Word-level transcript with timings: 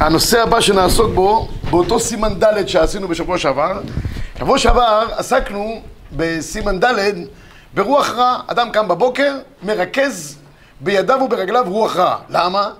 הנושא 0.00 0.42
הבא 0.42 0.60
שנעסוק 0.60 1.14
בו, 1.14 1.48
באותו 1.70 2.00
סימן 2.00 2.34
ד' 2.44 2.68
שעשינו 2.68 3.08
בשבוע 3.08 3.38
שעבר. 3.38 3.80
שבוע 4.38 4.58
שעבר 4.58 5.08
עסקנו 5.16 5.80
בסימן 6.16 6.80
ד' 6.80 7.14
ברוח 7.74 8.10
רע. 8.10 8.40
אדם 8.46 8.70
קם 8.70 8.88
בבוקר, 8.88 9.36
מרכז 9.62 10.38
בידיו 10.80 11.18
וברגליו 11.24 11.64
רוח 11.68 11.96
רע. 11.96 12.16
למה? 12.28 12.70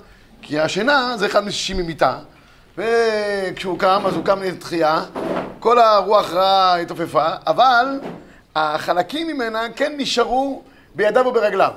כי 0.43 0.61
השינה 0.61 1.15
זה 1.19 1.27
אחד 1.27 1.45
משישים 1.45 1.77
ממיטה, 1.77 2.19
וכשהוא 2.79 3.79
קם, 3.79 4.03
אז 4.07 4.15
הוא 4.15 4.25
קם 4.25 4.43
לתחייה, 4.43 5.03
כל 5.61 5.79
הרוח 5.79 6.33
רע 6.33 6.75
התעופפה, 6.75 7.27
אבל 7.47 8.01
החלקים 8.57 9.27
ממנה 9.27 9.61
כן 9.77 9.93
נשארו 9.97 10.63
בידיו 10.95 11.27
וברגליו. 11.27 11.73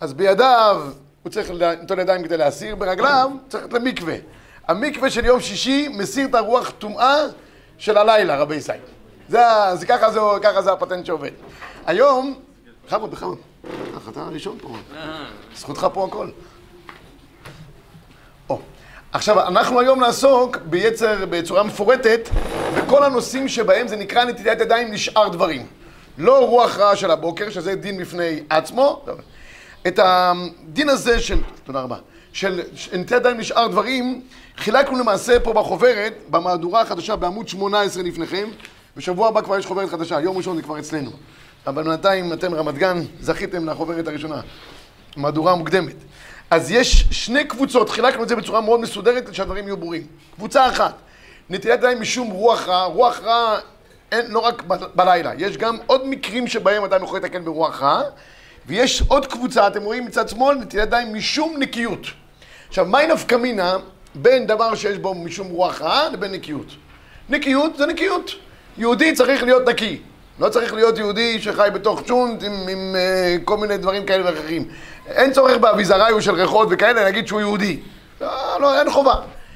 אז 0.00 0.14
בידיו 0.14 0.82
הוא 1.22 1.32
צריך 1.32 1.50
לנטול 1.50 1.98
ידיים 1.98 2.22
כדי 2.22 2.36
להסיר, 2.36 2.76
ברגליו 2.76 3.30
צריך 3.48 3.64
ללכת 3.64 3.74
למקווה. 3.74 4.14
המקווה 4.68 5.10
של 5.10 5.24
יום 5.24 5.40
שישי 5.40 5.88
מסיר 5.88 6.26
את 6.26 6.34
הרוח 6.34 6.70
טומאה 6.70 7.16
של 7.78 7.98
הלילה, 7.98 8.36
רבי 8.36 8.54
ישראל. 8.54 8.78
זה, 9.28 9.38
זה, 9.74 9.86
ככה, 9.86 10.10
זה, 10.10 10.20
ככה 10.42 10.62
זה 10.62 10.72
הפטנט 10.72 11.06
שעובד. 11.06 11.30
היום, 11.86 12.34
בכבוד, 12.86 13.10
בכבוד. 13.10 13.38
ככה, 13.96 14.10
אתה 14.10 14.20
הראשון 14.20 14.58
פה. 14.62 14.76
זכותך 15.54 15.86
פה 15.92 16.06
הכל. 16.06 16.28
או, 18.48 18.60
עכשיו, 19.12 19.48
אנחנו 19.48 19.80
היום 19.80 20.00
נעסוק 20.00 20.56
ביצר, 20.56 21.26
בצורה 21.30 21.62
מפורטת, 21.62 22.28
בכל 22.76 23.04
הנושאים 23.04 23.48
שבהם 23.48 23.88
זה 23.88 23.96
נקרא 23.96 24.24
נטילת 24.24 24.60
ידיים 24.60 24.92
לשאר 24.92 25.28
דברים. 25.28 25.66
לא 26.18 26.46
רוח 26.46 26.76
רעה 26.78 26.96
של 26.96 27.10
הבוקר, 27.10 27.50
שזה 27.50 27.74
דין 27.74 27.98
בפני 27.98 28.42
עצמו. 28.50 29.04
את 29.86 29.98
הדין 30.02 30.88
הזה 30.88 31.20
של, 31.20 31.38
תודה 31.64 31.80
רבה, 31.80 31.96
של 32.34 32.60
נטילת 32.92 33.20
ידיים 33.20 33.40
לשאר 33.40 33.66
דברים, 33.66 34.22
חילקנו 34.56 34.98
למעשה 34.98 35.40
פה 35.40 35.52
בחוברת, 35.52 36.14
במהדורה 36.30 36.80
החדשה 36.80 37.16
בעמוד 37.16 37.48
18 37.48 38.02
לפניכם. 38.02 38.48
בשבוע 38.96 39.28
הבא 39.28 39.40
כבר 39.40 39.58
יש 39.58 39.66
חוברת 39.66 39.88
חדשה, 39.88 40.20
יום 40.20 40.36
ראשון 40.36 40.56
זה 40.56 40.62
כבר 40.62 40.78
אצלנו. 40.78 41.10
אבל 41.66 41.82
בינתיים 41.82 42.32
אתם 42.32 42.54
רמת 42.54 42.74
גן, 42.74 43.02
זכיתם 43.20 43.68
לחוברת 43.68 44.08
הראשונה. 44.08 44.40
מהדורה 45.16 45.54
מוקדמת. 45.54 45.94
אז 46.50 46.70
יש 46.70 47.04
שני 47.10 47.44
קבוצות, 47.44 47.90
חילקנו 47.90 48.22
את 48.22 48.28
זה 48.28 48.36
בצורה 48.36 48.60
מאוד 48.60 48.80
מסודרת 48.80 49.34
שהדברים 49.34 49.64
יהיו 49.64 49.76
ברורים. 49.76 50.06
קבוצה 50.36 50.68
אחת, 50.68 50.94
נטילת 51.50 51.78
ידיים 51.78 52.00
משום 52.00 52.30
רוח 52.30 52.68
רע, 52.68 52.84
רוח 52.84 53.20
רע 53.20 53.58
אין, 54.12 54.30
לא 54.30 54.38
רק 54.38 54.62
ב- 54.66 54.84
בלילה, 54.94 55.32
יש 55.38 55.56
גם 55.56 55.76
עוד 55.86 56.06
מקרים 56.06 56.46
שבהם 56.46 56.84
אדם 56.84 57.04
יכול 57.04 57.18
לתקן 57.18 57.44
ברוח 57.44 57.82
רע, 57.82 58.02
ויש 58.66 59.02
עוד 59.08 59.26
קבוצה, 59.26 59.66
אתם 59.66 59.82
רואים 59.82 60.04
מצד 60.04 60.28
שמאל, 60.28 60.56
נטילת 60.56 60.86
ידיים 60.86 61.14
משום 61.14 61.56
נקיות. 61.58 62.06
עכשיו, 62.74 62.86
מהי 62.86 63.06
נפקא 63.06 63.34
מינה 63.34 63.76
בין 64.14 64.46
דבר 64.46 64.74
שיש 64.74 64.98
בו 64.98 65.14
משום 65.14 65.48
רוח 65.48 65.80
רעה 65.82 66.08
לבין 66.08 66.32
נקיות? 66.32 66.66
נקיות 67.28 67.76
זה 67.76 67.86
נקיות. 67.86 68.30
יהודי 68.78 69.12
צריך 69.12 69.42
להיות 69.42 69.68
נקי. 69.68 70.00
לא 70.38 70.48
צריך 70.48 70.74
להיות 70.74 70.98
יהודי 70.98 71.40
שחי 71.40 71.68
בתוך 71.74 72.02
צ'ונט 72.06 72.42
עם, 72.42 72.52
עם 72.68 72.94
uh, 72.94 73.44
כל 73.44 73.56
מיני 73.56 73.76
דברים 73.76 74.06
כאלה 74.06 74.30
ואחרים. 74.30 74.68
אין 75.06 75.32
צורך 75.32 75.56
באביזריו 75.56 76.22
של 76.22 76.34
ריחות 76.34 76.68
וכאלה 76.70 77.04
להגיד 77.04 77.26
שהוא 77.26 77.40
יהודי. 77.40 77.80
לא, 78.20 78.60
לא, 78.60 78.78
אין 78.78 78.90
חובה. 78.90 79.14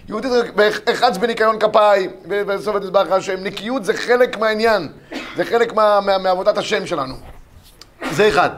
יהודי 0.09 0.29
זה 0.29 0.43
אחץ 0.93 1.17
בניקיון 1.17 1.59
כפיים, 1.59 2.11
ובסוף 2.25 2.77
את 2.77 2.83
מזבח 2.83 3.07
השם. 3.11 3.45
נקיות 3.45 3.85
זה 3.85 3.95
חלק 3.95 4.39
מהעניין. 4.39 4.89
זה 5.37 5.45
חלק 5.45 5.73
מה, 5.73 6.01
מה, 6.01 6.19
מעבודת 6.19 6.59
השם 6.59 6.87
שלנו. 6.87 7.15
זה 8.11 8.29
אחד. 8.29 8.51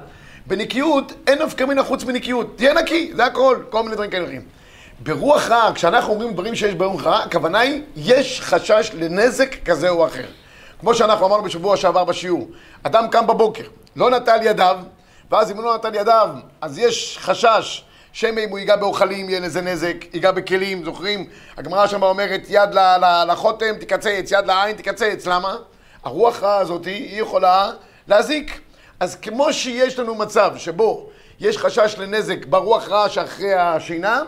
בנקיות 0.51 1.13
אין 1.27 1.43
נפקא 1.43 1.65
מינה 1.65 1.85
חוץ 1.85 2.05
מנקיות. 2.05 2.57
תהיה 2.57 2.75
נקי, 2.75 3.13
זה 3.15 3.25
הכל. 3.25 3.59
כל 3.71 3.83
מיני 3.83 3.95
דברים 3.95 4.11
כאלה 4.11 4.25
אחרים. 4.25 4.43
ברוח 5.01 5.49
רע, 5.49 5.71
כשאנחנו 5.75 6.13
אומרים 6.13 6.33
דברים 6.33 6.55
שיש 6.55 6.75
ברוח 6.75 7.07
רע, 7.07 7.19
הכוונה 7.19 7.59
היא, 7.59 7.83
יש 7.97 8.41
חשש 8.41 8.91
לנזק 8.95 9.65
כזה 9.65 9.89
או 9.89 10.07
אחר. 10.07 10.27
כמו 10.81 10.95
שאנחנו 10.95 11.27
אמרנו 11.27 11.43
בשבוע 11.43 11.77
שעבר 11.77 12.05
בשיעור, 12.05 12.49
אדם 12.83 13.09
קם 13.09 13.27
בבוקר, 13.27 13.63
לא 13.97 14.11
נטל 14.11 14.39
ידיו, 14.43 14.79
ואז 15.31 15.51
אם 15.51 15.57
הוא 15.57 15.65
לא 15.65 15.77
נטל 15.77 15.95
ידיו, 15.95 16.29
אז 16.61 16.79
יש 16.79 17.19
חשש 17.21 17.85
שמא 18.13 18.41
אם 18.41 18.51
הוא 18.51 18.59
ייגע 18.59 18.77
באוכלים 18.77 19.29
יהיה 19.29 19.41
לזה 19.41 19.61
נזק, 19.61 19.97
ייגע 20.15 20.31
בכלים, 20.31 20.85
זוכרים? 20.85 21.27
הגמרא 21.57 21.87
שם 21.87 22.03
אומרת, 22.03 22.41
יד 22.49 22.75
לחותם 23.29 23.75
תקצץ, 23.81 24.33
יד 24.33 24.47
לעין 24.47 24.77
תקצץ, 24.77 25.27
למה? 25.27 25.57
הרוח 26.05 26.43
רע 26.43 26.57
הזאת 26.57 26.85
היא 26.85 27.21
יכולה 27.21 27.71
להזיק. 28.09 28.61
אז 29.01 29.17
כמו 29.17 29.53
שיש 29.53 29.99
לנו 29.99 30.15
מצב 30.15 30.53
שבו 30.57 31.09
יש 31.41 31.59
חשש 31.59 31.95
לנזק 31.99 32.47
ברוח 32.47 32.89
רע 32.89 33.09
שאחרי 33.09 33.55
השינה, 33.55 34.23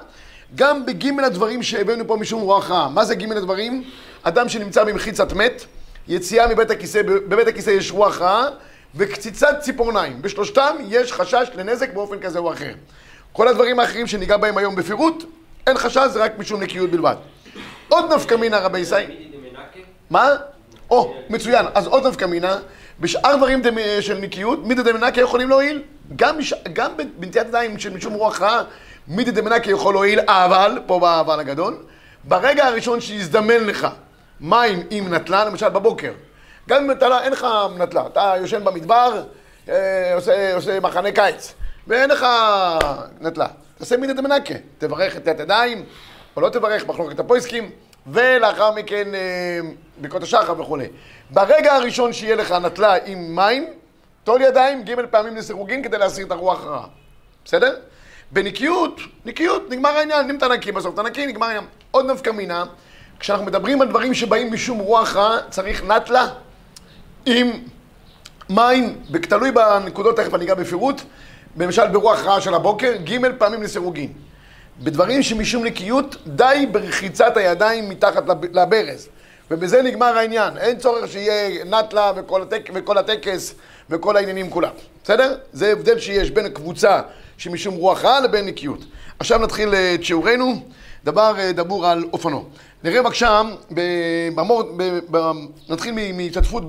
גם 0.54 0.86
בגימל 0.86 1.24
הדברים 1.24 1.62
שהבאנו 1.62 2.06
פה 2.06 2.16
משום 2.16 2.42
רוח 2.42 2.70
רע. 2.70 2.88
מה 2.88 3.04
זה 3.04 3.14
גימל 3.14 3.36
הדברים? 3.36 3.84
אדם 4.22 4.48
שנמצא 4.48 4.84
במחיצת 4.84 5.32
מת, 5.32 5.64
יציאה 6.08 6.48
מבית 6.48 6.70
הכיסא, 6.70 7.02
בבית 7.02 7.48
הכיסא 7.48 7.70
יש 7.70 7.92
רוח 7.92 8.20
רעה, 8.20 8.48
וקציצת 8.94 9.56
ציפורניים. 9.60 10.22
בשלושתם 10.22 10.76
יש 10.88 11.12
חשש 11.12 11.46
לנזק 11.54 11.92
באופן 11.92 12.20
כזה 12.20 12.38
או 12.38 12.52
אחר. 12.52 12.72
כל 13.32 13.48
הדברים 13.48 13.80
האחרים 13.80 14.06
שניגע 14.06 14.36
בהם 14.36 14.58
היום 14.58 14.76
בפירוט, 14.76 15.24
אין 15.66 15.78
חשש, 15.78 16.06
זה 16.12 16.24
רק 16.24 16.38
משום 16.38 16.62
נקיות 16.62 16.90
בלבד. 16.90 17.16
עוד 17.88 18.12
נפקא 18.12 18.34
מינה 18.34 18.58
רבי 18.58 18.78
ישראל. 18.78 19.10
מה? 20.10 20.28
או, 20.90 21.14
מצוין. 21.30 21.66
אז 21.74 21.86
עוד 21.86 22.06
נפקא 22.06 22.24
מינה, 22.24 22.58
בשאר 23.02 23.36
דברים 23.36 23.62
של 24.00 24.18
נקיות, 24.18 24.66
מידי 24.66 24.82
דמנקה 24.82 25.20
יכולים 25.20 25.48
להועיל. 25.48 25.82
גם, 26.16 26.38
מש... 26.38 26.54
גם 26.72 26.92
בנטיית 27.18 27.48
ידיים 27.48 27.78
של 27.78 27.92
משום 27.96 28.12
רוח 28.12 28.42
רעה, 28.42 28.62
מידי 29.08 29.30
דמנקה 29.30 29.70
יכול 29.70 29.94
להועיל, 29.94 30.20
אבל, 30.20 30.78
פה 30.86 30.98
באבל 30.98 31.40
הגדול, 31.40 31.76
ברגע 32.24 32.66
הראשון 32.66 33.00
שיזדמן 33.00 33.64
לך 33.64 33.88
מים 34.40 34.82
עם 34.90 35.14
נטלה, 35.14 35.44
למשל 35.44 35.68
בבוקר. 35.68 36.12
גם 36.68 36.84
אם 36.84 36.90
אתה, 36.90 37.22
אין 37.22 37.32
לך 37.32 37.46
נטלה, 37.78 38.06
אתה 38.06 38.34
יושן 38.40 38.64
במדבר, 38.64 39.22
אה, 39.68 40.14
עושה, 40.14 40.54
עושה 40.54 40.80
מחנה 40.80 41.12
קיץ, 41.12 41.54
ואין 41.86 42.10
לך 42.10 42.26
נטלה. 43.20 43.46
תעשה 43.78 43.96
מידי 43.96 44.12
דמנקה, 44.12 44.54
תברך 44.78 45.16
את 45.16 45.28
הידיים, 45.28 45.84
או 46.36 46.40
לא 46.40 46.48
תברך, 46.48 46.86
מחלוקת 46.86 47.20
הפויסקים, 47.20 47.70
ולאחר 48.06 48.70
מכן 48.70 49.14
אה, 49.14 49.60
ברכות 50.00 50.22
השחר 50.22 50.60
וכולי. 50.60 50.86
ברגע 51.30 51.74
הראשון 51.74 52.12
שיהיה 52.12 52.36
לך 52.36 52.52
נטלה 52.52 52.94
עם 53.04 53.36
מים, 53.36 53.66
טול 54.24 54.42
ידיים 54.42 54.82
ג' 54.82 55.06
פעמים 55.10 55.36
לסירוגין 55.36 55.82
כדי 55.82 55.98
להסיר 55.98 56.26
את 56.26 56.30
הרוח 56.30 56.64
הרעה. 56.64 56.86
בסדר? 57.44 57.76
בנקיות, 58.30 59.00
נקיות, 59.24 59.70
נגמר 59.70 59.90
העניין, 59.90 60.30
אם 60.30 60.36
אתה 60.36 60.48
נקי 60.48 60.72
בסוף, 60.72 60.94
אתה 60.94 61.02
נקי, 61.02 61.26
נגמר 61.26 61.46
העניין. 61.46 61.64
עוד 61.90 62.10
נפקא 62.10 62.30
מינה, 62.30 62.64
כשאנחנו 63.20 63.46
מדברים 63.46 63.82
על 63.82 63.88
דברים 63.88 64.14
שבאים 64.14 64.52
משום 64.52 64.78
רוח 64.78 65.16
רע, 65.16 65.38
צריך 65.50 65.84
נטלה 65.84 66.28
עם 67.26 67.50
מים, 68.50 69.02
ותלוי 69.10 69.52
בנקודות, 69.52 70.16
תכף 70.16 70.34
אני 70.34 70.44
אגע 70.44 70.54
בפירוט, 70.54 71.02
למשל 71.56 71.88
ברוח 71.88 72.24
רע 72.24 72.40
של 72.40 72.54
הבוקר, 72.54 72.92
ג' 72.96 73.38
פעמים 73.38 73.62
לסירוגין. 73.62 74.12
בדברים 74.84 75.22
שמשום 75.22 75.64
נקיות, 75.64 76.16
די 76.26 76.66
ברחיצת 76.72 77.36
הידיים 77.36 77.88
מתחת 77.88 78.24
לברז. 78.52 79.08
ובזה 79.50 79.82
נגמר 79.82 80.18
העניין, 80.18 80.56
אין 80.58 80.78
צורך 80.78 81.08
שיהיה 81.08 81.64
נטלה 81.64 82.12
וכל, 82.16 82.42
הטק, 82.42 82.70
וכל 82.74 82.98
הטקס 82.98 83.54
וכל 83.90 84.16
העניינים 84.16 84.50
כולם, 84.50 84.70
בסדר? 85.04 85.36
זה 85.52 85.72
הבדל 85.72 85.98
שיש 85.98 86.30
בין 86.30 86.48
קבוצה 86.48 87.00
שמשום 87.38 87.74
רוח 87.74 88.04
רע 88.04 88.20
לבין 88.20 88.46
נקיות. 88.46 88.84
עכשיו 89.18 89.38
נתחיל 89.38 89.74
את 89.74 90.04
שיעורנו, 90.04 90.62
דבר 91.04 91.34
דבור 91.54 91.86
על 91.86 92.04
אופנו. 92.12 92.44
נראה 92.84 93.02
בבקשה, 93.02 93.42
במור, 94.34 94.62
נתחיל 95.68 95.94
מהשתתפות 96.14 96.62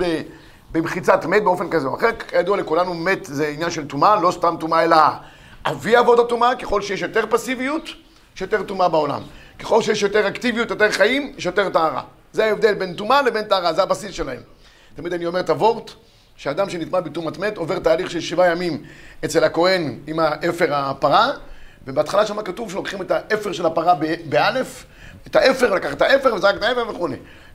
במחיצת 0.71 1.25
מת 1.25 1.43
באופן 1.43 1.69
כזה 1.69 1.87
או 1.87 1.95
אחר. 1.95 2.09
כידוע 2.27 2.57
לכולנו, 2.57 2.93
מת 2.93 3.25
זה 3.25 3.47
עניין 3.47 3.71
של 3.71 3.87
טומאה, 3.87 4.15
לא 4.21 4.31
סתם 4.31 4.55
טומאה 4.59 4.83
אלא 4.83 4.97
אבי 5.65 5.99
אבות 5.99 6.19
הטומאה, 6.19 6.55
ככל 6.55 6.81
שיש 6.81 7.01
יותר 7.01 7.25
פסיביות, 7.29 7.89
יש 8.35 8.41
יותר 8.41 8.63
טומאה 8.63 8.89
בעולם. 8.89 9.21
ככל 9.59 9.81
שיש 9.81 10.01
יותר 10.01 10.27
אקטיביות, 10.27 10.69
יותר 10.69 10.91
חיים, 10.91 11.33
יש 11.37 11.45
יותר 11.45 11.69
טהרה. 11.69 12.01
זה 12.31 12.45
ההבדל 12.45 12.73
בין 12.73 12.93
טומאה 12.93 13.21
לבין 13.21 13.43
טהרה, 13.43 13.73
זה 13.73 13.83
הבסיס 13.83 14.11
שלהם. 14.11 14.41
תמיד 14.95 15.13
אני 15.13 15.25
אומר 15.25 15.39
את 15.39 15.49
הוורט, 15.49 15.91
שאדם 16.35 16.69
שנטמע 16.69 16.99
בטומאת 16.99 17.37
מת 17.37 17.57
עובר 17.57 17.79
תהליך 17.79 18.11
של 18.11 18.19
שבעה 18.19 18.51
ימים 18.51 18.83
אצל 19.25 19.43
הכהן 19.43 19.99
עם 20.07 20.19
האפר 20.19 20.73
הפרה, 20.75 21.31
ובהתחלה 21.87 22.25
שם 22.25 22.41
כתוב 22.41 22.71
שלוקחים 22.71 23.01
את 23.01 23.11
האפר 23.11 23.51
של 23.51 23.65
הפרה 23.65 23.93
באלף, 24.25 24.85
את 25.27 25.35
האפר, 25.35 25.73
לקח 25.73 25.93
את 25.93 26.01
האפר 26.01 26.35
וזרק 26.35 26.55
את 26.55 26.63
האפר 26.63 26.89
וכו'. 26.89 27.07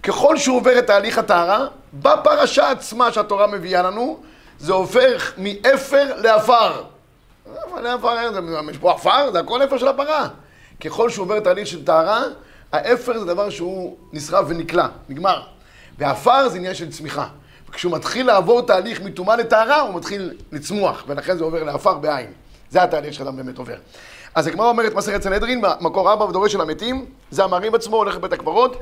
ככל 0.02 0.36
שהוא 0.36 0.56
עובר 0.56 0.78
את 0.78 0.86
תהליך 0.86 1.18
הטהרה, 1.18 1.66
בפרשה 1.94 2.70
עצמה 2.70 3.12
שהתורה 3.12 3.46
מביאה 3.46 3.82
לנו, 3.82 4.20
זה 4.58 4.72
הופך 4.72 5.32
מאפר 5.38 6.16
לעפר. 6.16 6.82
לעפר, 7.82 8.16
יש 8.70 8.78
פה 8.78 8.92
עפר, 8.92 9.32
זה 9.32 9.40
הכל 9.40 9.64
אפר 9.64 9.78
של 9.78 9.88
הפרה. 9.88 10.28
ככל 10.80 11.10
שהוא 11.10 11.24
עובר 11.24 11.40
תהליך 11.40 11.66
של 11.66 11.84
טהרה, 11.84 12.22
האפר 12.72 13.18
זה 13.18 13.24
דבר 13.24 13.50
שהוא 13.50 13.96
נשרף 14.12 14.44
ונקלע, 14.48 14.88
נגמר. 15.08 15.42
ועפר 15.98 16.48
זה 16.48 16.56
עניין 16.56 16.74
של 16.74 16.90
צמיחה. 16.90 17.26
וכשהוא 17.68 17.92
מתחיל 17.92 18.26
לעבור 18.26 18.62
תהליך 18.62 19.02
מטומאה 19.02 19.36
לטהרה, 19.36 19.80
הוא 19.80 19.94
מתחיל 19.94 20.34
לצמוח, 20.52 21.04
ולכן 21.06 21.38
זה 21.38 21.44
עובר 21.44 21.64
לעפר 21.64 21.94
בעין. 21.94 22.32
זה 22.70 22.82
התהליך 22.82 23.14
שאדם 23.14 23.36
באמת 23.36 23.58
עובר. 23.58 23.76
אז 24.34 24.46
הגמרא 24.46 24.68
אומרת 24.68 24.94
מסכת 24.94 25.22
סנהדרין, 25.22 25.62
מקור 25.80 26.10
ארבע 26.10 26.24
ודורש 26.24 26.52
של 26.52 26.60
המתים, 26.60 27.06
זה 27.30 27.44
המעריב 27.44 27.74
עצמו 27.74 27.96
הולך 27.96 28.16
לבית 28.16 28.32
הקברות, 28.32 28.76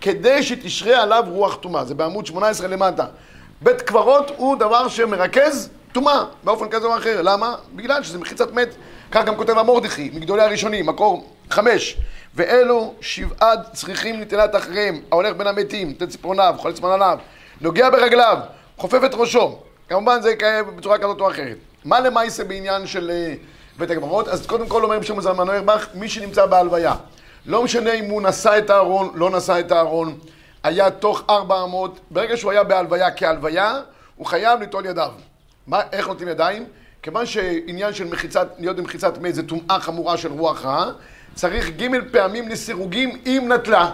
כדי 0.00 0.42
שתשרה 0.42 1.02
עליו 1.02 1.24
רוח 1.28 1.54
טומאה. 1.54 1.84
זה 1.84 1.94
בעמוד 1.94 2.26
18 2.26 2.68
למטה. 2.68 3.06
בית 3.62 3.82
קברות 3.82 4.30
הוא 4.36 4.56
דבר 4.56 4.88
שמרכז 4.88 5.70
טומאה, 5.92 6.24
באופן 6.44 6.68
כזה 6.68 6.86
או 6.86 6.96
אחר. 6.96 7.22
למה? 7.22 7.54
בגלל 7.76 8.02
שזה 8.02 8.18
מחיצת 8.18 8.52
מת. 8.52 8.74
כך 9.10 9.24
גם 9.24 9.36
כותב 9.36 9.58
המורדכי, 9.58 10.10
מגדולי 10.14 10.42
הראשונים, 10.42 10.86
מקור 10.86 11.30
חמש. 11.52 11.96
ואלו 12.34 12.94
שבעת 13.00 13.72
צריכים 13.72 14.20
נטילת 14.20 14.56
אחריהם, 14.56 15.00
ההולך 15.10 15.36
בין 15.36 15.46
המתים, 15.46 15.88
נותן 15.88 16.06
ציפורניו, 16.06 16.54
חולץ 16.58 16.80
מנעליו, 16.80 17.18
נוגע 17.60 17.90
ברגליו, 17.90 18.38
חופף 18.76 19.00
את 19.04 19.14
ראשו. 19.14 19.58
כמובן 19.88 20.22
זה 20.22 20.34
בצורה 20.76 20.98
כזאת 20.98 21.20
או 21.20 21.30
אחרת. 21.30 21.56
מה 21.84 22.00
למעשה 22.00 22.44
בעניין 22.44 22.86
של 22.86 23.10
אה, 23.10 23.34
בית 23.78 23.90
הקברות? 23.90 24.28
אז 24.28 24.46
קודם 24.46 24.68
כל 24.68 24.84
אומר 24.84 24.98
בשם 24.98 25.20
זלמן 25.20 25.46
נוירבך, 25.46 25.86
מי 25.94 26.08
שנמצא 26.08 26.46
בהלוויה. 26.46 26.94
לא 27.46 27.62
משנה 27.62 27.92
אם 27.92 28.04
הוא 28.04 28.22
נשא 28.22 28.58
את 28.58 28.70
הארון, 28.70 29.10
לא 29.14 29.30
נשא 29.30 29.60
את 29.60 29.72
הארון, 29.72 30.18
היה 30.62 30.90
תוך 30.90 31.22
ארבע 31.30 31.64
אמות, 31.64 32.00
ברגע 32.10 32.36
שהוא 32.36 32.50
היה 32.50 32.64
בהלוויה 32.64 33.10
כהלוויה, 33.10 33.80
הוא 34.16 34.26
חייב 34.26 34.60
ליטול 34.60 34.86
ידיו. 34.86 35.10
מה, 35.66 35.80
איך 35.92 36.08
נוטלים 36.08 36.28
ידיים? 36.28 36.64
כיוון 37.02 37.26
שעניין 37.26 37.94
של 37.94 38.04
מחיצת, 38.04 38.48
להיות 38.58 38.76
במחיצת 38.76 39.18
מת 39.18 39.34
זה 39.34 39.42
טומאה 39.42 39.80
חמורה 39.80 40.16
של 40.16 40.32
רוח 40.32 40.64
רעה, 40.64 40.90
צריך 41.34 41.70
ג' 41.70 42.12
פעמים 42.12 42.48
לסירוגין 42.48 43.20
עם 43.24 43.52
נטלה. 43.52 43.90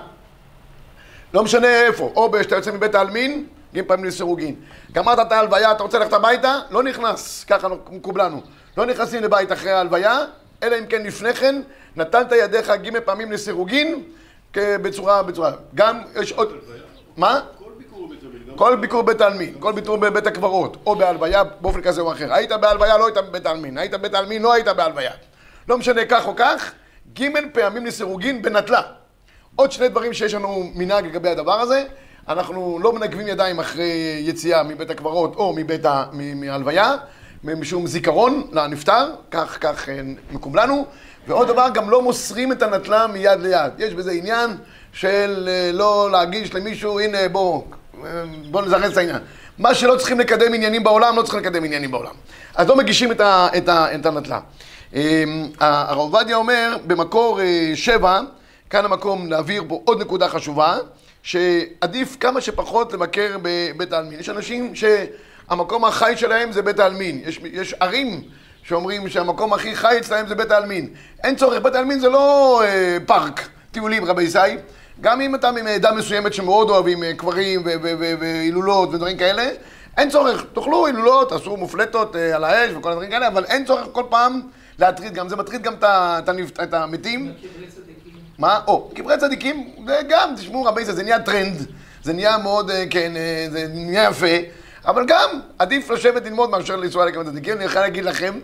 לא 1.35 1.43
משנה 1.43 1.87
איפה, 1.87 2.12
או 2.17 2.32
כשאתה 2.40 2.56
יוצא 2.56 2.73
מבית 2.73 2.94
העלמין, 2.94 3.46
ג' 3.75 3.82
פעמים 3.82 4.05
לסירוגין. 4.05 4.55
גמרת 4.93 5.19
את 5.19 5.32
ההלוויה, 5.32 5.73
אתה 5.73 5.82
רוצה 5.82 5.99
ללכת 5.99 6.12
הביתה? 6.12 6.58
לא 6.70 6.82
נכנס, 6.82 7.44
ככה 7.44 7.69
מקובלנו. 7.90 8.43
לא 8.76 8.87
נכנסים 8.87 9.23
לבית 9.23 9.52
אחרי 9.52 9.70
ההלוויה, 9.70 10.19
אלא 10.62 10.79
אם 10.79 10.87
כן 10.87 11.02
לפני 11.02 11.35
כן 11.35 11.61
נתנת 11.96 12.32
ידיך 12.32 12.70
ג' 12.70 13.00
פעמים 13.00 13.32
לסירוגין 13.32 14.02
בצורה, 14.56 15.23
בצורה. 15.23 15.52
גם 15.75 16.00
יש 16.23 16.32
עוד... 16.32 16.52
מה? 17.17 17.40
כל 18.56 18.76
ביקור 18.76 19.02
בית 19.02 19.20
העלמין, 19.20 19.55
כל 19.58 19.73
ביקור 19.73 19.96
בבית 19.96 20.26
הקברות, 20.26 20.76
או 20.87 20.96
בהלוויה 20.96 21.44
באופן 21.44 21.82
כזה 21.82 22.00
או 22.00 22.12
אחר. 22.12 22.35
היית 22.35 22.52
בהלוויה, 22.52 22.99
לא 22.99 23.06
היית 23.06 23.17
בבית 23.17 23.46
העלמין. 23.46 23.79
היית 23.79 23.93
בבית 23.93 24.14
העלמין, 24.14 24.43
לא 24.43 24.52
היית 24.52 24.69
בהלוויה. 24.69 25.12
לא 25.69 25.79
משנה 25.79 26.05
כך 26.05 26.26
או 26.26 26.37
כך, 26.37 26.73
ג' 27.19 27.53
פעמים 27.53 27.87
לסירוגין 27.87 28.43
בנטלה. 28.43 28.82
עוד 29.56 29.73
שני 29.73 29.88
דברים 29.88 30.12
שיש 30.12 30.35
לנו 30.35 30.70
מנהג 30.75 31.06
לגבי 31.06 31.29
הדבר 31.29 31.61
הזה. 31.61 31.85
אנחנו 32.29 32.79
לא 32.82 32.93
מנגבים 32.93 33.29
ידיים 33.29 33.59
אחרי 33.59 34.23
יציאה 34.25 34.62
מבית 34.62 34.91
הקברות 34.91 35.35
או 35.37 35.53
מבית 35.56 35.85
ההלוויה, 35.85 36.94
משום 37.44 37.87
זיכרון 37.87 38.47
לנפטר, 38.53 39.11
כך, 39.31 39.59
כך 39.61 39.88
אה, 39.88 40.00
מקום 40.31 40.56
לנו. 40.56 40.87
ועוד 41.26 41.49
דבר, 41.49 41.69
גם 41.75 41.91
לא 41.91 42.03
מוסרים 42.03 42.53
את 42.53 42.62
הנטלה 42.62 43.06
מיד 43.06 43.41
ליד. 43.41 43.73
יש 43.79 43.94
בזה 43.94 44.12
עניין 44.12 44.50
של 44.93 45.49
אה, 45.49 45.71
לא 45.73 46.09
להגיש 46.12 46.55
למישהו, 46.55 47.00
הנה 47.00 47.29
בוא, 47.29 47.62
אה, 48.05 48.25
בוא 48.50 48.62
נזרז 48.62 48.93
את 48.93 48.97
העניין. 48.97 49.19
מה 49.59 49.75
שלא 49.75 49.97
צריכים 49.97 50.21
לקדם 50.21 50.55
עניינים 50.55 50.85
בעולם, 50.85 51.17
לא 51.17 51.23
צריכים 51.23 51.41
לקדם 51.41 51.64
עניינים 51.64 51.91
בעולם. 51.91 52.14
אז 52.55 52.69
לא 52.69 52.76
מגישים 52.76 53.12
את, 53.12 53.21
ה, 53.21 53.49
את, 53.56 53.69
ה, 53.69 53.94
את 53.94 54.06
הנטלה. 54.06 54.41
הרב 55.61 55.99
עובדיה 55.99 56.37
אומר, 56.37 56.76
במקור 56.87 57.40
שבע, 57.75 58.20
כאן 58.70 58.85
המקום 58.85 59.31
להעביר 59.31 59.64
פה 59.69 59.81
עוד 59.85 60.00
נקודה 60.00 60.29
חשובה, 60.29 60.79
שעדיף 61.23 62.17
כמה 62.20 62.40
שפחות 62.40 62.93
לבקר 62.93 63.37
בבית 63.43 63.93
העלמין. 63.93 64.20
יש 64.20 64.29
אנשים 64.29 64.73
שהמקום 64.75 65.85
החי 65.85 66.12
שלהם 66.17 66.52
זה 66.52 66.62
בית 66.62 66.79
העלמין. 66.79 67.20
יש, 67.25 67.40
יש 67.52 67.75
ערים 67.81 68.23
שאומרים 68.62 69.08
שהמקום 69.08 69.52
הכי 69.52 69.76
חי 69.76 69.96
אצלהם 69.99 70.26
זה 70.26 70.35
בית 70.35 70.50
העלמין. 70.50 70.88
אין 71.25 71.37
צורך, 71.37 71.62
בית 71.62 71.75
העלמין 71.75 72.00
זה 72.00 72.08
לא 72.08 72.62
אה, 72.64 72.96
פארק 73.06 73.49
טיולים, 73.70 74.05
רבי 74.05 74.23
ישי. 74.23 74.38
גם 75.00 75.20
אם 75.20 75.35
אתה 75.35 75.52
מעדה 75.52 75.93
מסוימת 75.93 76.35
שמאוד 76.35 76.70
אוהבים 76.70 77.02
אה, 77.02 77.14
קברים 77.14 77.62
והילולות 78.19 78.94
ודברים 78.94 79.17
כאלה, 79.17 79.49
אין 79.96 80.11
צורך, 80.11 80.44
תאכלו 80.52 80.87
הילולות, 80.87 81.29
תעשו 81.29 81.56
מופלטות 81.56 82.17
אה, 82.17 82.37
על 82.37 82.44
האש 82.44 82.70
וכל 82.76 82.90
הדברים 82.90 83.11
כאלה, 83.11 83.29
אבל 83.29 83.44
אין 83.44 83.64
צורך 83.64 83.87
כל 83.93 84.05
פעם 84.08 84.40
להטריד 84.79 85.15
גם, 85.15 85.29
זה 85.29 85.37
מטריד 85.37 85.63
גם 85.63 85.75
את 86.63 86.75
המתים. 86.75 87.33
מה? 88.39 88.61
או, 88.67 88.91
קברי 88.95 89.19
צדיקים, 89.19 89.71
זה 89.87 90.01
גם, 90.09 90.35
תשמעו 90.37 90.65
רבי 90.65 90.85
זה 90.85 91.03
נהיה 91.03 91.19
טרנד, 91.19 91.67
זה 92.03 92.13
נהיה 92.13 92.39
מאוד, 92.39 92.71
אה, 92.71 92.85
כן, 92.91 93.13
אה, 93.17 93.47
זה 93.51 93.67
נהיה 93.69 94.09
יפה, 94.11 94.37
אבל 94.87 95.05
גם 95.07 95.31
עדיף 95.59 95.91
לשבת 95.91 96.27
ללמוד 96.27 96.51
מאשר 96.51 96.77
לנסוע 96.77 97.07
לקברי 97.07 97.25
צדיקים, 97.25 97.57
אני 97.57 97.65
יכול 97.65 97.81
להגיד 97.81 98.05
לכם, 98.05 98.39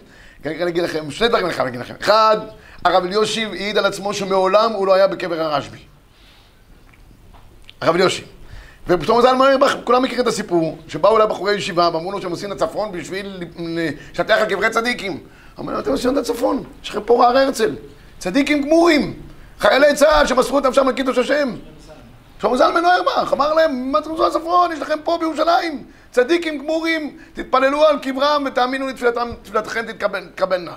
אני 0.45 0.55
יכול 0.55 0.65
להגיד 0.65 0.83
לכם, 0.83 1.11
שני 1.11 1.29
דברים 1.29 1.45
אני 1.45 1.53
יכול 1.53 1.65
להגיד 1.65 1.81
לכם. 1.81 1.95
אחד, 2.01 2.37
הרב 2.85 3.05
אליושיב 3.05 3.53
העיד 3.53 3.79
על 3.79 3.87
עצמו 3.87 4.15
שמעולם 4.15 4.73
הוא 4.73 4.87
לא 4.87 4.95
היה 4.95 5.07
בקבר 5.07 5.41
הרשב"י. 5.41 5.79
הרב 7.81 7.95
אליושיב. 7.95 8.25
ופתאום 8.89 9.23
ז"ל 9.23 9.29
אומר, 9.29 9.57
כולם 9.85 10.03
מכירים 10.03 10.23
את 10.23 10.27
הסיפור, 10.27 10.79
שבאו 10.89 11.17
אליו 11.17 11.29
בחורי 11.29 11.55
ישיבה 11.55 11.91
ואמרו 11.93 12.13
לו 12.13 12.23
שהם 12.23 12.31
עושים 12.31 12.51
לצפון 12.51 12.93
בשביל 12.93 13.43
לשטח 13.59 14.35
על 14.35 14.49
קברי 14.49 14.71
צדיקים. 14.71 15.21
אמרו 15.59 15.73
לו, 15.73 15.79
אתם 15.79 15.91
עושים 15.91 16.17
לצפון, 16.17 16.65
יש 16.83 16.91
לכם 16.91 17.01
פה 17.03 17.27
הר 17.27 17.39
הרצל, 17.39 17.77
צדיקים 18.19 18.63
גמורים. 18.63 19.21
חיילי 19.59 19.95
צה"ל 19.95 20.27
שמסרו 20.27 20.59
את 20.59 20.67
נפשם 20.67 20.89
לקידוש 20.89 21.19
השם. 21.19 21.55
שלמה 22.41 22.57
זלמן 22.57 22.85
אוירבך, 22.85 23.33
אמר 23.33 23.55
להם, 23.55 23.93
מה 23.93 23.99
אתם 23.99 24.11
רוצים 24.11 24.25
לצפון? 24.27 24.73
יש 24.73 24.79
לכם 24.81 24.99
פה 25.05 25.17
בירושלים 25.21 25.85
צדיקים 26.11 26.59
גמורים, 26.59 27.19
תתפללו 27.33 27.85
על 27.85 27.99
קברם 27.99 28.45
ותאמינו 28.47 28.87
לתפילתכם 28.89 29.83
תתקבלנה. 29.87 30.75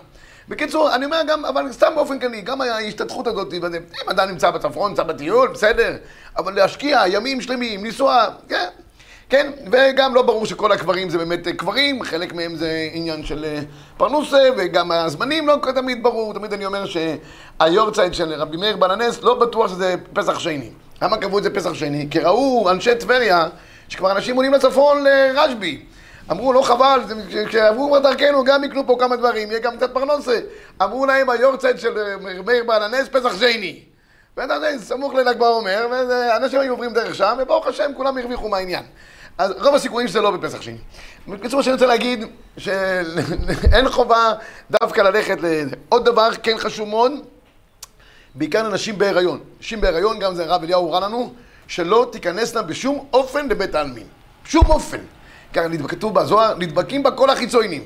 בקיצור, 0.49 0.95
אני 0.95 1.05
אומר 1.05 1.21
גם, 1.27 1.45
אבל 1.45 1.71
סתם 1.71 1.91
באופן 1.95 2.19
כללי, 2.19 2.41
גם 2.41 2.61
ההשתתפות 2.61 3.27
הזאת, 3.27 3.53
אם 3.53 3.61
אדם 4.09 4.29
נמצא 4.29 4.51
בצפון, 4.51 4.89
נמצא 4.91 5.03
בטיול, 5.03 5.47
בסדר, 5.47 5.95
אבל 6.37 6.53
להשקיע 6.53 7.03
ימים 7.07 7.41
שלמים, 7.41 7.85
לנסוע, 7.85 8.25
כן. 8.49 8.67
כן, 9.29 9.51
וגם 9.71 10.15
לא 10.15 10.21
ברור 10.21 10.45
שכל 10.45 10.71
הקברים 10.71 11.09
זה 11.09 11.17
באמת 11.17 11.47
קברים, 11.47 12.03
חלק 12.03 12.33
מהם 12.33 12.55
זה 12.55 12.89
עניין 12.93 13.23
של 13.23 13.45
אה, 13.45 13.59
פרנוסה, 13.97 14.37
וגם 14.57 14.91
הזמנים 14.91 15.47
לא 15.47 15.57
תמיד 15.75 16.03
ברור, 16.03 16.33
תמיד 16.33 16.53
אני 16.53 16.65
אומר 16.65 16.83
שהיורצייט 16.85 18.13
של 18.13 18.33
רבי 18.33 18.57
מאיר 18.57 18.77
בננס 18.77 19.23
לא 19.23 19.39
בטוח 19.39 19.67
שזה 19.67 19.95
פסח 20.13 20.39
שני. 20.39 20.69
למה 21.01 21.17
קבעו 21.17 21.37
את 21.37 21.43
זה 21.43 21.49
פסח 21.49 21.73
שני? 21.73 22.07
כי 22.11 22.19
ראו 22.19 22.71
אנשי 22.71 22.95
טבריה, 22.95 23.47
שכבר 23.89 24.11
אנשים 24.11 24.35
עולים 24.35 24.53
לצפון 24.53 25.03
לרשב"י. 25.03 25.85
אמרו, 26.31 26.53
לא 26.53 26.61
חבל, 26.61 26.99
כשעברו 27.47 27.87
כבר 27.87 27.99
דרכנו 27.99 28.43
גם 28.43 28.63
יקנו 28.63 28.87
פה 28.87 28.95
כמה 28.99 29.15
דברים, 29.15 29.51
יהיה 29.51 29.59
גם 29.59 29.77
קצת 29.77 29.93
פרנוסה. 29.93 30.39
אמרו 30.83 31.05
להם, 31.05 31.29
היורצייט 31.29 31.79
של 31.79 31.97
אה, 31.97 32.41
מאיר 32.45 32.63
בננס, 32.63 33.07
פסח 33.07 33.39
שני. 33.39 33.79
ואתה 34.37 34.53
יודע, 34.53 34.77
סמוך 34.77 35.13
לל"ג 35.13 35.37
בעומר, 35.37 35.87
ואנשים 35.91 36.59
היו 36.59 36.71
עוברים 36.71 36.93
דרך 36.93 37.15
שם, 37.15 37.37
וברוך 37.39 37.67
השם, 37.67 37.91
כולם 37.95 38.17
הרוויחו 38.17 38.49
מהעניין. 38.49 38.83
אז 39.37 39.51
רוב 39.51 39.75
הסיכויים 39.75 40.07
שזה 40.07 40.21
לא 40.21 40.31
בפסח 40.31 40.61
שני. 40.61 40.77
בקיצור, 41.27 41.61
שאני 41.61 41.73
רוצה 41.73 41.85
להגיד, 41.85 42.25
שאין 42.57 43.89
חובה 43.89 44.33
דווקא 44.71 45.01
ללכת 45.01 45.37
לזה. 45.41 45.75
עוד 45.89 46.05
דבר, 46.05 46.29
כן 46.43 46.57
חשוב 46.57 46.89
מאוד, 46.89 47.11
בעיקר 48.35 48.69
לנשים 48.69 48.97
בהיריון. 48.97 49.39
נשים 49.59 49.81
בהיריון, 49.81 50.19
גם 50.19 50.35
זה 50.35 50.43
הרב 50.43 50.63
אליהו 50.63 50.81
הורה 50.81 50.99
לנו, 50.99 51.33
שלא 51.67 52.09
תיכנסנה 52.11 52.61
בשום 52.61 53.07
אופן 53.13 53.47
לבית 53.49 53.75
העלמין. 53.75 54.07
שום 54.45 54.65
אופן. 54.65 54.97
ככה 55.53 55.67
כתוב 55.87 56.13
בזוהר, 56.13 56.55
נדבקים 56.57 57.03
בה 57.03 57.11
כל 57.11 57.29
החיצוינים. 57.29 57.83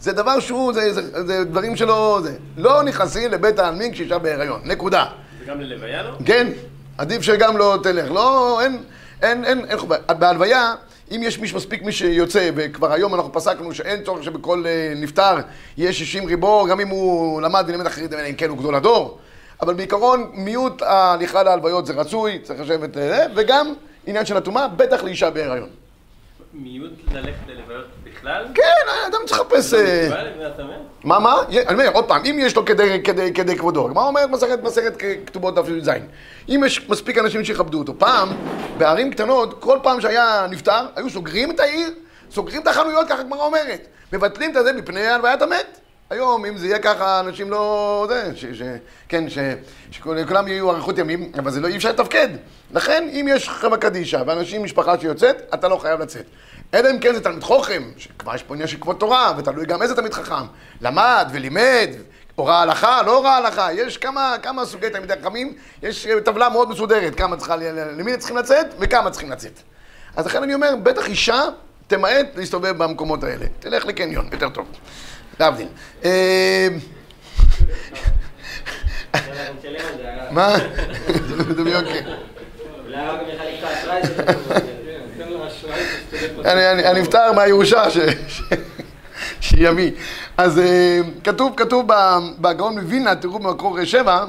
זה 0.00 0.12
דבר 0.12 0.40
שהוא, 0.40 0.72
זה, 0.72 0.92
זה, 0.92 1.26
זה 1.26 1.44
דברים 1.44 1.76
שלא, 1.76 2.20
זה. 2.22 2.36
לא 2.56 2.82
נכנסים 2.82 3.30
לבית 3.30 3.58
העלמין 3.58 3.92
כשאישה 3.92 4.18
בהיריון. 4.18 4.60
נקודה. 4.64 5.04
וגם 5.44 5.60
ללוויה 5.60 6.02
לא? 6.02 6.16
כן, 6.26 6.48
עדיף 6.98 7.22
שגם 7.22 7.56
לא 7.56 7.78
תלך. 7.82 8.10
לא, 8.10 8.60
אין, 8.60 8.82
אין, 9.22 9.44
אין, 9.44 9.64
אין 9.64 9.78
חובה. 9.78 9.96
בהלוויה... 10.18 10.74
אם 11.16 11.22
יש 11.22 11.38
מישהו 11.38 11.56
מספיק 11.56 11.82
מי 11.82 11.92
שיוצא, 11.92 12.50
וכבר 12.54 12.92
היום 12.92 13.14
אנחנו 13.14 13.32
פסקנו 13.32 13.74
שאין 13.74 14.04
צורך 14.04 14.22
שבכל 14.22 14.64
אה, 14.66 14.92
נפטר 14.96 15.36
יהיה 15.76 15.92
60 15.92 16.26
ריבו, 16.26 16.66
גם 16.70 16.80
אם 16.80 16.88
הוא 16.88 17.42
למד 17.42 17.64
ולימד 17.68 17.86
אחרים, 17.86 18.08
אלא 18.12 18.28
אם 18.30 18.34
כן 18.34 18.48
הוא 18.48 18.58
גדול 18.58 18.74
הדור. 18.74 19.18
אבל 19.62 19.74
בעיקרון, 19.74 20.30
מיעוט 20.34 20.82
ההליכה 20.82 21.42
להלוויות 21.42 21.86
זה 21.86 21.92
רצוי, 21.92 22.38
צריך 22.38 22.60
לשבת, 22.60 22.96
אה, 22.96 23.26
וגם 23.36 23.74
עניין 24.06 24.26
של 24.26 24.36
הטומאה, 24.36 24.68
בטח 24.68 25.04
לאישה 25.04 25.30
בהיריון. 25.30 25.81
מיעוט 26.54 26.92
ללכת 27.12 27.48
ללוויות 27.48 27.86
בכלל? 28.04 28.46
כן, 28.54 28.90
אדם 29.08 29.18
צריך 29.26 29.40
לחפש... 29.40 29.74
אה, 29.74 30.08
מה, 31.04 31.18
מה? 31.18 31.34
אני 31.48 31.74
אומר, 31.74 31.88
עוד 31.92 32.08
פעם, 32.08 32.24
אם 32.24 32.36
יש 32.40 32.56
לו 32.56 32.64
כדי 33.34 33.56
כבודו, 33.58 33.88
מה 33.88 34.02
אומרת 34.02 34.30
מסכת 34.62 35.02
כתובות 35.26 35.54
דף 35.54 35.68
י"ז? 35.68 35.90
אם 36.48 36.62
יש 36.66 36.88
מספיק 36.88 37.18
אנשים 37.18 37.44
שיכבדו 37.44 37.78
אותו. 37.78 37.98
פעם, 37.98 38.28
בערים 38.78 39.10
קטנות, 39.10 39.60
כל 39.60 39.78
פעם 39.82 40.00
שהיה 40.00 40.46
נפטר, 40.50 40.86
היו 40.96 41.10
סוגרים 41.10 41.50
את 41.50 41.60
העיר, 41.60 41.90
סוגרים 42.30 42.62
את 42.62 42.66
החנויות, 42.66 43.08
ככה 43.08 43.20
הגמרא 43.20 43.44
אומרת. 43.44 43.86
מבטלים 44.12 44.50
את 44.56 44.64
זה 44.64 44.72
מפני 44.72 45.06
הלוויית 45.06 45.42
המת. 45.42 45.78
היום, 46.12 46.44
אם 46.44 46.56
זה 46.56 46.66
יהיה 46.66 46.78
ככה, 46.78 47.20
אנשים 47.20 47.50
לא... 47.50 48.06
זה, 48.08 48.32
ש, 48.36 48.44
ש, 48.44 48.62
כן, 49.08 49.30
ש, 49.30 49.38
שכולם 49.90 50.48
יהיו 50.48 50.70
אריכות 50.70 50.98
ימים, 50.98 51.32
אבל 51.38 51.50
זה 51.50 51.60
לא, 51.60 51.68
אי 51.68 51.76
אפשר 51.76 51.88
לתפקד. 51.88 52.28
לכן, 52.72 53.08
אם 53.12 53.26
יש 53.30 53.48
חברה 53.48 53.78
קדישא 53.78 54.22
ואנשים, 54.26 54.64
משפחה 54.64 55.00
שיוצאת, 55.00 55.36
אתה 55.54 55.68
לא 55.68 55.76
חייב 55.76 56.00
לצאת. 56.00 56.24
אלא 56.74 56.90
אם 56.90 56.98
כן 56.98 57.14
זה 57.14 57.20
תלמיד 57.20 57.42
חוכם, 57.42 57.82
שכבר 57.96 58.34
יש 58.34 58.42
פה 58.42 58.54
עניין 58.54 58.68
של 58.68 58.76
כבוד 58.80 58.96
תורה, 58.96 59.32
ותלוי 59.38 59.66
גם 59.66 59.82
איזה 59.82 59.94
תלמיד 59.94 60.14
חכם. 60.14 60.44
למד 60.80 61.28
ולימד, 61.32 61.90
הוראה 62.34 62.60
הלכה, 62.60 63.02
לא 63.02 63.16
הוראה 63.16 63.36
הלכה, 63.36 63.72
יש 63.72 63.98
כמה, 63.98 64.36
כמה 64.42 64.66
סוגי 64.66 64.90
תלמידי 64.90 65.14
חכמים, 65.22 65.54
יש 65.82 66.06
טבלה 66.24 66.48
מאוד 66.48 66.70
מסודרת, 66.70 67.14
כמה 67.14 67.36
צריכה, 67.36 67.56
למי 67.96 68.16
צריכים 68.16 68.36
לצאת 68.36 68.66
וכמה 68.78 69.10
צריכים 69.10 69.30
לצאת. 69.30 69.60
אז 70.16 70.26
לכן 70.26 70.42
אני 70.42 70.54
אומר, 70.54 70.74
בטח 70.82 71.06
אישה, 71.06 71.42
תמעט 71.86 72.26
להסתובב 72.36 72.78
במקומות 72.78 73.24
האלה. 73.24 73.46
תלך 73.60 73.86
לקניון, 73.86 74.28
יותר 74.32 74.48
טוב. 74.48 74.66
להבדיל. 75.40 75.68
אה. 76.04 76.68
מה? 80.30 80.56
אשראי, 85.52 85.84
תשתלב 86.10 86.46
אני, 86.46 87.00
נפטר 87.00 87.32
מהירושה 87.32 87.90
ש... 87.90 87.98
ש... 88.28 88.42
שיביא. 89.40 89.90
אז 90.36 90.58
אה, 90.58 91.00
כתוב, 91.24 91.52
כתוב 91.56 91.88
בגאון 92.40 92.78
מווילנה, 92.78 93.16
תראו 93.16 93.38
במקור 93.38 93.84
שבע, 93.84 94.24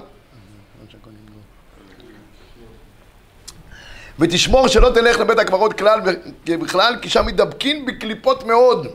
ותשמור 4.20 4.68
שלא 4.68 4.90
תלך 4.90 5.20
לבית 5.20 5.40
הקברות 5.40 5.74
כלל 5.74 6.00
ובכלל, 6.50 6.96
כי 7.02 7.10
שם 7.10 7.26
מתדבקין 7.26 7.86
בקליפות 7.86 8.44
מאוד. 8.44 8.88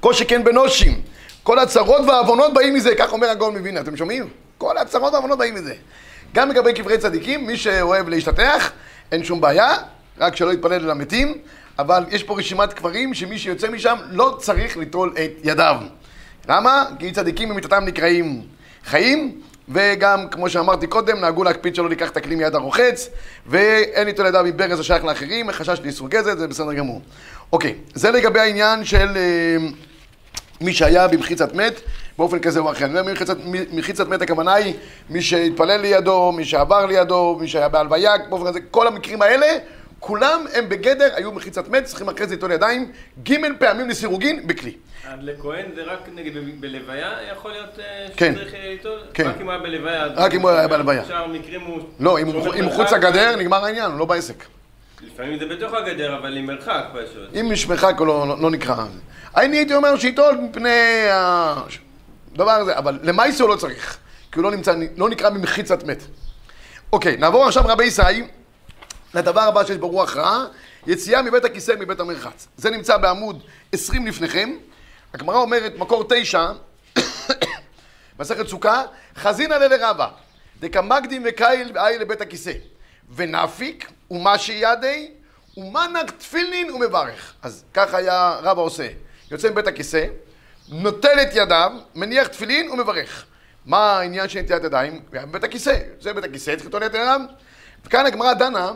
כל 0.00 0.14
שכן 0.14 0.44
בנושים. 0.44 1.00
כל 1.42 1.58
הצרות 1.58 2.02
והעוונות 2.08 2.54
באים 2.54 2.74
מזה, 2.74 2.94
כך 2.94 3.12
אומר 3.12 3.30
הגאון 3.30 3.56
מווילנה, 3.56 3.80
אתם 3.80 3.96
שומעים? 3.96 4.28
כל 4.58 4.78
הצרות 4.78 5.12
והעוונות 5.12 5.38
באים 5.38 5.54
מזה. 5.54 5.74
גם 6.34 6.50
לגבי 6.50 6.72
קברי 6.72 6.98
צדיקים, 6.98 7.46
מי 7.46 7.56
שאוהב 7.56 8.08
להשתטח, 8.08 8.70
אין 9.12 9.24
שום 9.24 9.40
בעיה, 9.40 9.76
רק 10.18 10.36
שלא 10.36 10.52
יתפלל 10.52 10.84
אל 10.84 10.90
המתים, 10.90 11.38
אבל 11.78 12.04
יש 12.10 12.22
פה 12.22 12.38
רשימת 12.38 12.72
קברים 12.72 13.14
שמי 13.14 13.38
שיוצא 13.38 13.70
משם 13.70 13.96
לא 14.10 14.36
צריך 14.40 14.76
ליטול 14.76 15.14
את 15.24 15.30
ידיו. 15.44 15.76
למה? 16.48 16.84
כי 16.98 17.12
צדיקים 17.12 17.48
ממיתתם 17.48 17.84
נקראים 17.84 18.42
חיים, 18.84 19.40
וגם, 19.68 20.28
כמו 20.28 20.50
שאמרתי 20.50 20.86
קודם, 20.86 21.20
נהגו 21.20 21.44
להקפיד 21.44 21.74
שלא 21.74 21.88
ניקח 21.88 22.10
את 22.10 22.16
הכלי 22.16 22.36
מיד 22.36 22.54
הרוחץ, 22.54 23.08
ואין 23.46 24.06
ליטול 24.06 24.26
ידיו 24.26 24.44
מברז 24.44 24.80
השייך 24.80 25.04
לאחרים, 25.04 25.46
מחשש 25.46 25.80
לאיסור 25.84 26.08
גזל, 26.08 26.38
זה 26.38 26.48
בסדר 26.48 26.72
גמור. 26.72 27.02
אוקיי, 27.52 27.74
זה 27.94 28.10
לגבי 28.10 28.40
העניין 28.40 28.84
של... 28.84 29.18
אה, 30.60 30.66
מי 30.66 30.72
שהיה 30.72 31.08
במחיצת 31.08 31.54
מת, 31.54 31.80
באופן 32.18 32.38
כזה 32.38 32.60
או 32.60 32.70
אחר. 32.72 32.84
אני 32.84 33.00
אומר 33.00 33.12
מחיצת, 33.12 33.36
מחיצת 33.72 34.08
מת 34.08 34.22
הכוונה 34.22 34.54
היא 34.54 34.74
מי 35.10 35.22
שהתפלל 35.22 35.80
לידו, 35.80 36.32
מי 36.32 36.44
שעבר 36.44 36.86
לידו, 36.86 37.38
מי 37.40 37.48
שהיה 37.48 37.68
בהלוויה, 37.68 38.12
באופן 38.28 38.46
כזה, 38.46 38.60
כל 38.70 38.86
המקרים 38.86 39.22
האלה, 39.22 39.46
כולם 40.00 40.44
הם 40.54 40.68
בגדר, 40.68 41.08
היו 41.14 41.32
מחיצת 41.32 41.68
מת, 41.68 41.84
צריכים 41.84 42.08
אחרי 42.08 42.26
זה 42.26 42.34
ליטול 42.34 42.52
ידיים, 42.52 42.92
ג' 43.22 43.34
פעמים 43.58 43.88
לסירוגין 43.88 44.46
בכלי. 44.46 44.72
עד 45.08 45.22
לכהן 45.22 45.64
זה 45.74 45.82
רק 45.82 46.08
נגיד 46.14 46.60
בלוויה 46.60 47.12
יכול 47.32 47.50
להיות 47.50 47.78
אה, 47.78 48.06
כן. 48.16 48.34
שצריך 48.34 48.54
אה, 48.54 48.68
ליטול? 48.70 48.98
כן. 49.14 49.26
רק 49.26 49.40
אם 49.40 49.44
הוא 49.44 49.52
היה 49.52 49.60
בלוויה. 49.60 50.06
רק 50.06 50.34
אם 50.34 50.40
הוא 50.40 50.50
היה 50.50 50.68
בלוויה. 50.68 51.02
בשאר 51.02 51.24
המקרים 51.24 51.60
הוא... 51.60 51.80
לא, 52.00 52.18
אם 52.18 52.26
הוא 52.26 52.44
שומר 52.44 52.54
אם 52.54 52.64
הוא 52.64 52.72
מרחק, 52.72 52.90
חוץ 52.90 52.92
לגדר, 52.92 53.36
נגמר 53.36 53.64
העניין, 53.64 53.90
הוא 53.90 53.98
לא 53.98 54.04
בעסק. 54.04 54.44
לפעמים 55.02 55.38
זה 55.38 55.46
בתוך 55.46 55.74
הגדר, 55.74 56.18
אבל 56.18 56.36
עם 56.36 56.46
מרחק 56.46 56.84
פשוט. 56.92 57.36
אם 57.40 57.52
יש 57.52 57.66
מרחק 57.66 57.94
לא, 57.98 58.28
לא, 58.28 58.40
לא 58.40 58.50
נקרא. 58.50 58.84
אני 59.36 59.56
הייתי 59.56 59.74
אומר 59.74 59.96
שייטול 59.96 60.36
מפני 60.36 61.06
הדבר 61.10 62.50
הזה, 62.50 62.78
אבל 62.78 62.98
למעשה 63.02 63.44
הוא 63.44 63.50
לא 63.50 63.56
צריך, 63.56 63.98
כי 64.32 64.38
הוא 64.38 64.44
לא, 64.44 64.50
נמצא, 64.50 64.74
לא 64.96 65.08
נקרא 65.08 65.30
במחיצת 65.30 65.84
מת. 65.84 66.02
אוקיי, 66.92 67.16
נעבור 67.16 67.46
עכשיו 67.46 67.62
רבי 67.66 67.84
ישי 67.84 68.02
לדבר 69.14 69.40
הבא 69.40 69.64
שיש 69.64 69.76
בו 69.76 69.88
רוח 69.88 70.16
רעה, 70.16 70.44
יציאה 70.86 71.22
מבית 71.22 71.44
הכיסא 71.44 71.72
מבית 71.78 72.00
המרחץ. 72.00 72.48
זה 72.56 72.70
נמצא 72.70 72.96
בעמוד 72.96 73.42
20 73.72 74.06
לפניכם. 74.06 74.50
הגמרא 75.14 75.36
אומרת, 75.36 75.72
מקור 75.78 76.04
9, 76.08 76.52
מסכת 78.18 78.48
סוכה, 78.48 78.82
חזינא 79.16 79.54
ללרבה, 79.54 80.08
דקמקדים 80.60 81.22
וקייל 81.24 81.70
ואי 81.74 81.98
לבית 81.98 82.20
הכיסא, 82.20 82.52
ונפיק 83.14 83.90
ומשי 84.10 84.52
ידי 84.52 85.10
ומנק 85.56 86.10
תפילין 86.10 86.70
ומברך. 86.70 87.34
אז 87.42 87.64
ככה 87.74 87.96
היה 87.96 88.36
רבא 88.42 88.62
עושה. 88.62 88.86
יוצא 89.30 89.50
מבית 89.50 89.66
הכיסא, 89.66 90.04
נוטל 90.68 91.18
את 91.22 91.28
ידיו, 91.34 91.72
מניח 91.94 92.26
תפילין 92.26 92.70
ומברך. 92.70 93.24
מה 93.66 93.98
העניין 93.98 94.28
של 94.28 94.40
נטילת 94.40 94.64
ידיים? 94.64 95.00
בבית 95.10 95.44
הכיסא. 95.44 95.78
יוצא 95.96 96.12
מבית 96.12 96.24
הכיסא, 96.24 96.54
צריך 96.56 96.66
לטול 96.66 96.84
את 96.86 96.90
ידיו. 96.94 97.20
וכאן 97.86 98.06
הגמרא 98.06 98.32
דנה 98.34 98.72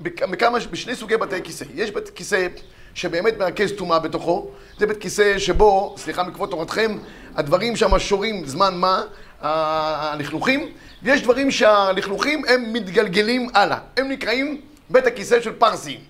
בכ- 0.00 0.22
בכמה, 0.22 0.58
בשני 0.70 0.96
סוגי 0.96 1.16
בתי 1.16 1.42
כיסא. 1.42 1.64
יש 1.74 1.90
בית 1.90 2.08
כיסא 2.08 2.46
שבאמת 2.94 3.38
מרכז 3.38 3.72
טומאה 3.72 3.98
בתוכו, 3.98 4.50
זה 4.78 4.86
בית 4.86 5.00
כיסא 5.00 5.38
שבו, 5.38 5.94
סליחה 5.98 6.22
מכבוד 6.22 6.50
תורתכם, 6.50 6.98
הדברים 7.34 7.76
שם 7.76 7.98
שורים 7.98 8.46
זמן 8.46 8.74
מה, 8.74 9.02
הלכלוכים, 9.40 10.72
ויש 11.02 11.22
דברים 11.22 11.50
שהלכלוכים 11.50 12.42
הם 12.48 12.72
מתגלגלים 12.72 13.48
הלאה. 13.54 13.78
הם 13.96 14.08
נקראים 14.08 14.60
בית 14.90 15.06
הכיסא 15.06 15.40
של 15.40 15.52
פרסים. 15.52 16.00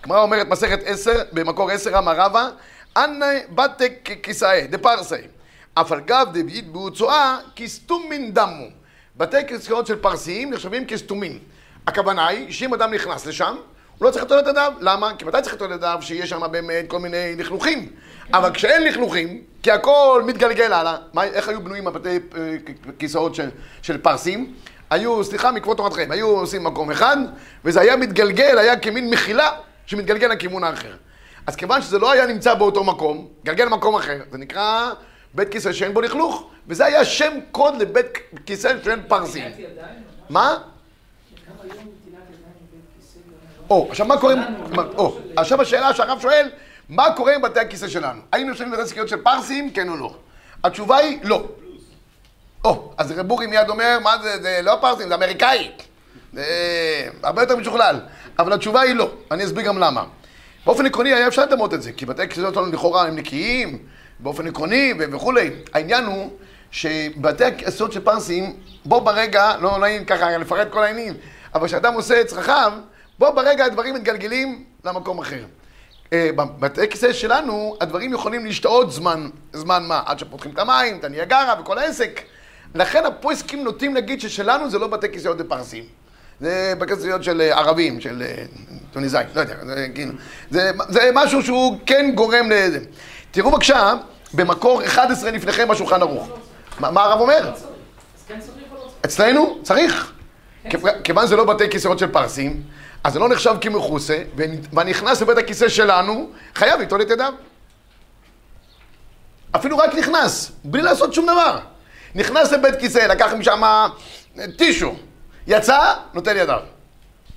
הגמרא 0.00 0.22
אומרת 0.22 0.46
מסכת 0.46 0.80
עשר, 0.84 1.22
במקור 1.32 1.70
עשר 1.70 1.98
אמר 1.98 2.16
רבא, 2.16 2.48
אנא 2.96 3.26
בתק 3.50 3.92
כיסאי, 4.22 4.66
דפרסי. 4.66 5.14
אף 5.74 5.92
על 5.92 6.00
גב 6.00 6.26
דביעית 6.32 6.68
בהוצאה, 6.72 7.38
כסתומין 7.56 8.34
דמו. 8.34 8.66
בתי 9.16 9.46
כיסאות 9.46 9.86
של 9.86 9.96
פרסיים 9.96 10.50
נחשבים 10.50 10.86
כסתומים. 10.86 11.38
הכוונה 11.86 12.26
היא 12.26 12.52
שאם 12.52 12.74
אדם 12.74 12.94
נכנס 12.94 13.26
לשם, 13.26 13.56
הוא 13.98 14.06
לא 14.06 14.10
צריך 14.10 14.24
לטול 14.24 14.38
את 14.38 14.46
ידיו. 14.46 14.72
למה? 14.80 15.16
כי 15.18 15.24
מתי 15.24 15.42
צריך 15.42 15.54
לטול 15.54 15.70
את 15.70 15.76
ידיו? 15.76 15.98
שיש 16.00 16.30
שם 16.30 16.42
באמת 16.50 16.84
כל 16.88 16.98
מיני 16.98 17.36
לכלוכים. 17.36 17.88
אבל 18.32 18.54
כשאין 18.54 18.82
לכלוכים, 18.82 19.42
כי 19.62 19.70
הכל 19.70 20.22
מתגלגל 20.26 20.72
הלאה, 20.72 20.96
מה, 21.12 21.24
איך 21.24 21.48
היו 21.48 21.60
בנויים 21.60 21.86
הבתי 21.86 22.08
אה, 22.08 22.56
כיסאות 22.98 23.34
של, 23.34 23.48
של 23.82 23.98
פרסים? 23.98 24.54
היו, 24.94 25.24
סליחה, 25.24 25.52
מכבוד 25.52 25.76
תורתכם, 25.76 26.06
היו 26.10 26.26
עושים 26.26 26.64
מקום 26.64 26.90
אחד, 26.90 27.16
וזה 27.64 27.80
היה 27.80 27.96
מתגלגל, 27.96 28.58
היה 28.58 28.76
כמין 28.78 29.10
מחילה 29.10 29.50
שמתגלגל 29.86 30.26
לכיוון 30.28 30.64
האחר. 30.64 30.92
אז 31.46 31.56
כיוון 31.56 31.82
שזה 31.82 31.98
לא 31.98 32.12
היה 32.12 32.26
נמצא 32.26 32.54
באותו 32.54 32.84
מקום, 32.84 33.28
גלגל 33.44 33.64
למקום 33.64 33.94
אחר, 33.94 34.18
זה 34.30 34.38
נקרא 34.38 34.90
בית 35.34 35.48
כיסא 35.48 35.72
שאין 35.72 35.94
בו 35.94 36.00
לכלוך, 36.00 36.50
וזה 36.68 36.84
היה 36.84 37.04
שם 37.04 37.38
קוד 37.52 37.74
לבית 37.82 38.06
כיסא 38.46 38.72
של 38.84 39.00
פרסים. 39.08 39.44
מה? 40.30 40.58
או, 43.70 43.86
עכשיו 43.90 44.06
מה 44.06 44.16
קורה, 44.20 44.32
עם- 44.34 44.40
או, 44.96 45.18
עכשיו 45.36 45.62
השאלה 45.62 45.94
שהרב 45.94 46.20
שואל, 46.20 46.50
מה 46.88 47.04
קורה 47.16 47.34
עם 47.34 47.42
בתי 47.42 47.60
הכיסא 47.60 47.88
שלנו? 47.88 48.20
האם 48.32 48.48
יושבים 48.48 48.70
בבתי 48.70 48.88
כיסאות 48.88 49.08
של 49.08 49.22
פרסים, 49.22 49.70
כן 49.70 49.88
או 49.88 49.96
לא? 49.96 50.14
התשובה 50.64 50.96
היא 50.96 51.18
לא. 51.22 51.44
או, 52.64 52.92
אז 52.98 53.12
רב 53.12 53.28
בורי 53.28 53.46
מיד 53.46 53.68
אומר, 53.68 53.98
מה 54.02 54.16
זה, 54.22 54.42
זה 54.42 54.60
לא 54.62 54.78
פרסים, 54.80 55.08
זה 55.08 55.14
אמריקאי. 55.14 55.70
זה 56.32 56.44
הרבה 57.22 57.42
יותר 57.42 57.56
משוכלל. 57.56 58.00
אבל 58.38 58.52
התשובה 58.52 58.80
היא 58.80 58.94
לא, 58.94 59.10
אני 59.30 59.44
אסביר 59.44 59.64
גם 59.64 59.78
למה. 59.78 60.04
באופן 60.66 60.86
עקרוני 60.86 61.14
היה 61.14 61.28
אפשר 61.28 61.42
לדמות 61.42 61.74
את 61.74 61.82
זה, 61.82 61.92
כי 61.92 62.06
בתי 62.06 62.28
כיסאות 62.28 62.54
שלנו 62.54 62.72
לכאורה 62.72 63.06
הם 63.06 63.16
נקיים, 63.16 63.78
באופן 64.18 64.46
עקרוני 64.46 64.94
וכולי. 65.12 65.50
העניין 65.74 66.04
הוא 66.04 66.30
שבתי 66.70 67.44
הכיסאות 67.44 67.92
של 67.92 68.00
פרסים, 68.00 68.56
בו 68.84 69.00
ברגע, 69.00 69.56
לא 69.60 69.78
נעים 69.78 70.04
ככה 70.04 70.38
לפרט 70.38 70.68
כל 70.70 70.82
העניינים, 70.82 71.14
אבל 71.54 71.66
כשאדם 71.66 71.94
עושה 71.94 72.20
את 72.20 72.26
צרכיו, 72.26 72.72
בו 73.18 73.32
ברגע 73.32 73.64
הדברים 73.64 73.94
מתגלגלים 73.94 74.64
למקום 74.84 75.18
אחר. 75.18 75.44
אה, 76.12 76.30
בבתי 76.36 76.88
כיסא 76.88 77.12
שלנו, 77.12 77.76
הדברים 77.80 78.12
יכולים 78.12 78.46
להשתאות 78.46 78.92
זמן, 78.92 79.28
זמן 79.52 79.84
מה? 79.86 80.02
עד 80.06 80.18
שפותחים 80.18 80.52
את 80.52 80.58
המים, 80.58 80.98
את 80.98 81.04
הניאגרה 81.04 81.54
וכל 81.60 81.78
העסק. 81.78 82.20
לכן 82.74 83.06
הפויסקים 83.06 83.64
נוטים 83.64 83.94
להגיד 83.94 84.20
ששלנו 84.20 84.70
זה 84.70 84.78
לא 84.78 84.86
בתי 84.86 85.12
כיסאות 85.12 85.40
לפרסים. 85.40 85.84
זה 86.40 86.74
כיסאות 86.88 87.24
של 87.24 87.40
אה, 87.40 87.58
ערבים, 87.58 88.00
של 88.00 88.22
אה, 88.26 88.44
טוניסאים, 88.92 89.26
לא 89.34 89.40
יודע, 89.40 89.54
זה, 89.66 89.86
כאילו, 89.94 90.12
זה, 90.50 90.70
זה 90.88 91.10
משהו 91.14 91.42
שהוא 91.42 91.78
כן 91.86 92.10
גורם 92.14 92.50
לזה. 92.50 92.78
תראו 93.30 93.50
בבקשה, 93.50 93.94
במקור 94.34 94.84
11 94.84 95.30
לפניכם 95.30 95.68
בשולחן 95.68 96.02
ערוך. 96.02 96.28
מה, 96.80 96.90
מה 96.90 97.02
הרב 97.04 97.20
אומר? 97.20 97.52
אצלנו 99.04 99.58
צריך. 99.62 100.12
כיוון- 101.04 101.26
זה 101.26 101.36
לא 101.36 101.44
בתי 101.44 101.70
כיסאות 101.70 101.98
של 101.98 102.06
פרסים, 102.12 102.62
אז 103.04 103.12
זה 103.12 103.18
לא 103.18 103.28
נחשב 103.28 103.54
כמכוסה, 103.60 104.18
והנכנס 104.72 105.22
לבית 105.22 105.38
הכיסא 105.38 105.68
שלנו, 105.68 106.30
חייב 106.54 106.80
ליטול 106.80 107.02
את 107.02 107.10
ידיו. 107.10 107.32
אפילו 109.56 109.78
רק 109.78 109.94
נכנס, 109.94 110.52
בלי 110.64 110.82
לעשות 110.82 111.14
שום 111.14 111.26
דבר. 111.26 111.58
נכנס 112.14 112.52
לבית 112.52 112.76
כיסא, 112.76 112.98
לקח 112.98 113.32
משם 113.32 113.62
טישו, 114.56 114.94
יצא, 115.46 115.94
נוטל 116.14 116.36
ידיו. 116.36 116.60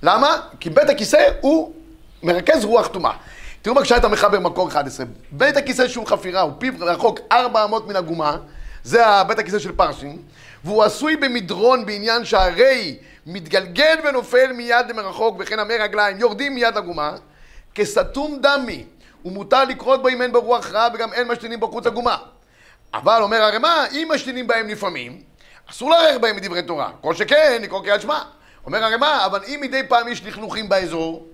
למה? 0.02 0.40
כי 0.60 0.70
בית 0.70 0.90
הכיסא 0.90 1.28
הוא 1.40 1.72
מרכז 2.22 2.64
רוח 2.64 2.86
טומאה. 2.86 3.12
תראו 3.62 3.74
בבקשה 3.74 3.96
את 3.96 4.04
המחבר 4.04 4.38
במקור 4.38 4.68
11. 4.68 5.06
בית 5.32 5.56
הכיסא 5.56 5.88
שהוא 5.88 6.06
חפירה, 6.06 6.40
הוא 6.40 6.52
פיו 6.58 6.72
רחוק 6.80 7.20
400 7.32 7.88
מן 7.88 7.96
הגומה, 7.96 8.36
זה 8.84 9.02
בית 9.26 9.38
הכיסא 9.38 9.58
של 9.58 9.72
פרשים, 9.72 10.22
והוא 10.64 10.84
עשוי 10.84 11.16
במדרון 11.16 11.86
בעניין 11.86 12.24
שהרי 12.24 12.96
מתגלגל 13.26 13.96
ונופל 14.04 14.52
מיד 14.52 14.86
למרחוק, 14.88 15.36
וכן 15.38 15.58
המי 15.58 15.74
רגליים 15.78 16.18
יורדים 16.18 16.54
מיד 16.54 16.76
לגומה, 16.76 17.12
כסתום 17.74 18.38
דמי, 18.42 18.84
ומותר 19.24 19.64
לקרות 19.64 20.02
בו 20.02 20.08
אם 20.08 20.22
אין 20.22 20.32
בו 20.32 20.40
רוח 20.40 20.70
רע 20.70 20.88
וגם 20.94 21.12
אין 21.12 21.28
משתינים 21.28 21.60
בו 21.60 21.68
חוץ. 21.70 21.84
אבל 22.94 23.22
אומר 23.22 23.42
הרמ"א, 23.42 23.86
אם 23.92 24.08
משתינים 24.14 24.46
בהם 24.46 24.68
לפעמים, 24.68 25.22
אסור 25.70 25.90
לערך 25.90 26.18
בהם 26.18 26.36
מדברי 26.36 26.62
תורה. 26.62 26.90
כל 27.00 27.14
שכן, 27.14 27.58
לקרוא 27.62 27.82
קריאת 27.84 28.00
שמע. 28.00 28.18
אומר 28.66 28.84
הרמ"א, 28.84 29.26
אבל 29.26 29.40
אם 29.46 29.58
מדי 29.62 29.82
פעם 29.88 30.08
יש 30.08 30.24
לכלוכים 30.24 30.68
באזור, 30.68 31.26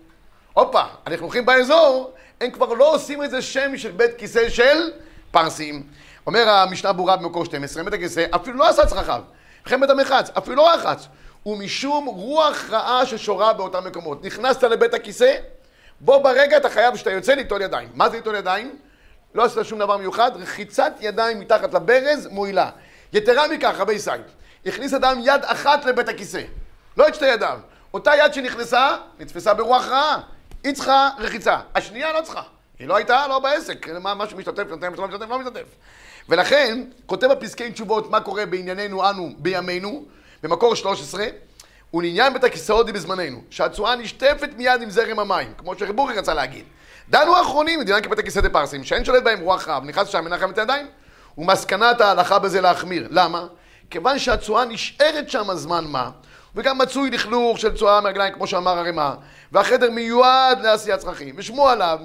הופה, 0.53 0.83
הלכלוכים 1.07 1.47
באזור, 1.47 2.13
הם 2.41 2.51
כבר 2.51 2.75
לא 2.75 2.95
עושים 2.95 3.25
את 3.25 3.31
זה 3.31 3.43
שם 3.43 3.77
של 3.77 3.91
בית 3.91 4.11
כיסא 4.19 4.49
של 4.49 4.91
פרסים. 5.31 5.83
אומר 6.27 6.49
המשנה 6.49 6.93
ברורה 6.93 7.17
במקור 7.17 7.45
12, 7.45 7.83
בית 7.83 7.95
הכיסא 7.95 8.25
אפילו 8.35 8.59
לא 8.59 8.69
עשה 8.69 8.87
צרכיו, 8.87 9.23
בית 9.81 9.91
המחץ, 9.91 10.31
אפילו 10.39 10.57
לא 10.57 10.75
רחץ. 10.75 11.09
ומשום 11.47 12.07
רוח 12.07 12.71
רעה 12.71 13.07
ששורה 13.07 13.53
באותם 13.53 13.85
מקומות. 13.85 14.25
נכנסת 14.25 14.63
לבית 14.63 14.95
הכיסא, 14.95 15.35
בו 16.01 16.23
ברגע 16.23 16.57
אתה 16.57 16.71
חייב 16.71 16.97
שאתה 16.97 17.11
יוצא 17.11 17.35
ליטול 17.35 17.63
ידיים. 17.63 17.89
מה 17.95 18.09
זה 18.09 18.17
ליטול 18.17 18.35
ידיים? 18.35 18.77
לא 19.35 19.45
עשית 19.45 19.65
שום 19.65 19.79
דבר 19.79 19.97
מיוחד, 19.97 20.31
רחיצת 20.35 20.93
ידיים 21.01 21.41
מתחת 21.41 21.75
לברז 21.75 22.27
מועילה. 22.27 22.71
יתרה 23.13 23.49
מכך, 23.49 23.75
רבי 23.79 23.99
סייד, 23.99 24.21
הכניס 24.67 24.95
אדם 24.95 25.19
יד 25.23 25.45
אחת 25.45 25.85
לבית 25.85 26.09
הכיסא, 26.09 26.43
לא 26.97 27.09
את 27.09 27.15
שתי 27.15 27.27
ידיו. 27.27 27.59
אותה 27.95 28.13
יד 28.19 28.35
שנכנסה, 28.35 28.97
נתפסה 29.19 29.55
ברוח 29.55 29.87
רעה, 29.87 30.21
היא 30.65 30.75
צריכה 30.75 31.11
רחיצה. 31.19 31.59
השנייה 31.75 32.13
לא 32.13 32.21
צריכה. 32.21 32.43
היא 32.79 32.89
לא 32.89 32.97
הייתה, 32.97 33.27
לא 33.29 33.39
בעסק. 33.39 33.89
מה, 33.89 34.15
משהו 34.15 34.39
משתתף, 34.39 34.65
נותן, 34.69 34.93
לא 34.97 35.09
משתתף, 35.09 35.29
לא 35.29 35.39
משתתף. 35.39 35.67
ולכן, 36.29 36.85
כותב 37.07 37.27
בפסקי 37.27 37.73
תשובות 37.73 38.11
מה 38.11 38.21
קורה 38.21 38.47
בענייננו 38.47 39.11
אנו 39.11 39.31
בימינו, 39.39 40.05
במקור 40.43 40.75
13, 40.75 41.27
ולעניין 41.95 42.33
בית 42.33 42.45
הכיסאות 42.45 42.87
היא 42.87 42.95
בזמננו, 42.95 43.43
שהצועה 43.51 43.97
נשטפת 43.97 44.49
מיד 44.57 44.83
עם 44.83 44.91
זרם 44.91 45.19
המים, 45.19 45.55
כמו 45.59 45.79
שחיבורי 45.79 46.15
רצה 46.15 46.35
להגיד. 46.35 46.65
דנו 47.11 47.37
האחרונים, 47.37 47.81
מדינה 47.81 48.01
כבית 48.01 48.19
הכיסא 48.19 48.41
דה 48.41 48.51
פרסים, 48.51 48.85
שאין 48.85 49.05
שולט 49.05 49.23
בהם 49.23 49.41
רוח 49.41 49.69
רב, 49.69 49.85
נכנס 49.85 50.09
שם 50.09 50.25
מנחם 50.25 50.51
את 50.51 50.59
הידיים, 50.59 50.87
ומסקנת 51.39 52.01
ההלכה 52.01 52.39
בזה 52.39 52.61
להחמיר. 52.61 53.09
למה? 53.11 53.47
כיוון 53.91 54.19
שהצועה 54.19 54.65
נשארת 54.65 55.31
שם 55.31 55.55
זמן 55.55 55.85
מה, 55.89 56.11
וגם 56.55 56.79
מצוי 56.79 57.11
לכלוך 57.11 57.59
של 57.59 57.77
צועה 57.77 58.01
מהרגליים, 58.01 58.35
כמו 58.35 58.47
שאמר 58.47 58.79
הרמ"א, 58.79 59.15
והחדר 59.53 59.91
מיועד 59.91 60.61
לעשיית 60.61 61.01
צרכים, 61.01 61.35
ושמעו 61.39 61.69
עליו, 61.69 61.99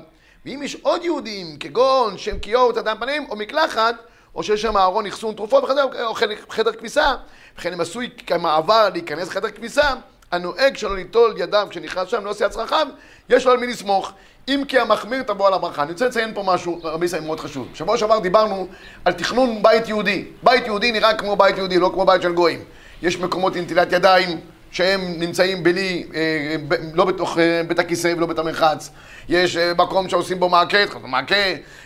ואם 0.45 0.61
יש 0.63 0.75
עוד 0.75 1.03
יהודים, 1.03 1.57
כגון 1.59 2.17
שם 2.17 2.39
כיור 2.39 2.69
ותדם 2.69 2.95
פנים, 2.99 3.25
או 3.29 3.35
מקלחת, 3.35 3.95
או 4.35 4.43
שיש 4.43 4.61
שם 4.61 4.77
ארון 4.77 5.05
אחסון 5.05 5.35
תרופות 5.35 5.63
או 6.03 6.13
חדר, 6.49 6.71
כביסה, 6.71 7.15
וכן 7.57 7.73
אם 7.73 7.81
עשוי 7.81 8.09
כמעבר 8.27 8.89
להיכנס 8.93 9.27
לחדר 9.27 9.51
כביסה, 9.51 9.93
הנוהג 10.31 10.77
שלא 10.77 10.95
ליטול 10.95 11.33
ידיו 11.37 11.67
כשנכנס 11.69 12.07
שם, 12.07 12.25
לא 12.25 12.29
עושה 12.29 12.49
צרכיו, 12.49 12.87
יש 13.29 13.45
לו 13.45 13.51
על 13.51 13.57
מי 13.57 13.67
לסמוך. 13.67 14.13
אם 14.47 14.63
כי 14.67 14.79
המחמיר 14.79 15.23
תבוא 15.23 15.47
על 15.47 15.53
הברכה. 15.53 15.83
אני 15.83 15.91
רוצה 15.91 16.05
לציין 16.05 16.33
פה 16.33 16.43
משהו, 16.45 16.79
רבי 16.83 17.05
ישראל, 17.05 17.21
מאוד 17.21 17.39
חשוב. 17.39 17.67
בשבוע 17.73 17.97
שעבר 17.97 18.19
דיברנו 18.19 18.67
על 19.05 19.13
תכנון 19.13 19.63
בית 19.63 19.87
יהודי. 19.87 20.25
בית 20.43 20.65
יהודי 20.65 20.91
נראה 20.91 21.13
כמו 21.13 21.35
בית 21.35 21.57
יהודי, 21.57 21.79
לא 21.79 21.91
כמו 21.93 22.05
בית 22.05 22.21
של 22.21 22.33
גויים. 22.33 22.59
יש 23.01 23.19
מקומות 23.19 23.55
לנטילת 23.55 23.91
ידיים 23.91 24.39
שהם 24.71 25.01
נמצאים 25.17 25.63
בלי, 25.63 26.07
אה, 26.15 26.55
ב, 26.67 26.75
לא 26.93 27.05
בתוך 27.05 27.37
אה, 27.37 27.61
בית 27.67 27.79
הכיסא 27.79 28.13
ולא 28.17 28.25
בית 28.25 28.39
המרחץ. 28.39 28.89
יש 29.29 29.57
אה, 29.57 29.73
מקום 29.77 30.09
שעושים 30.09 30.39
בו 30.39 30.49
מעקה, 30.49 30.77
מעקה, 31.03 31.35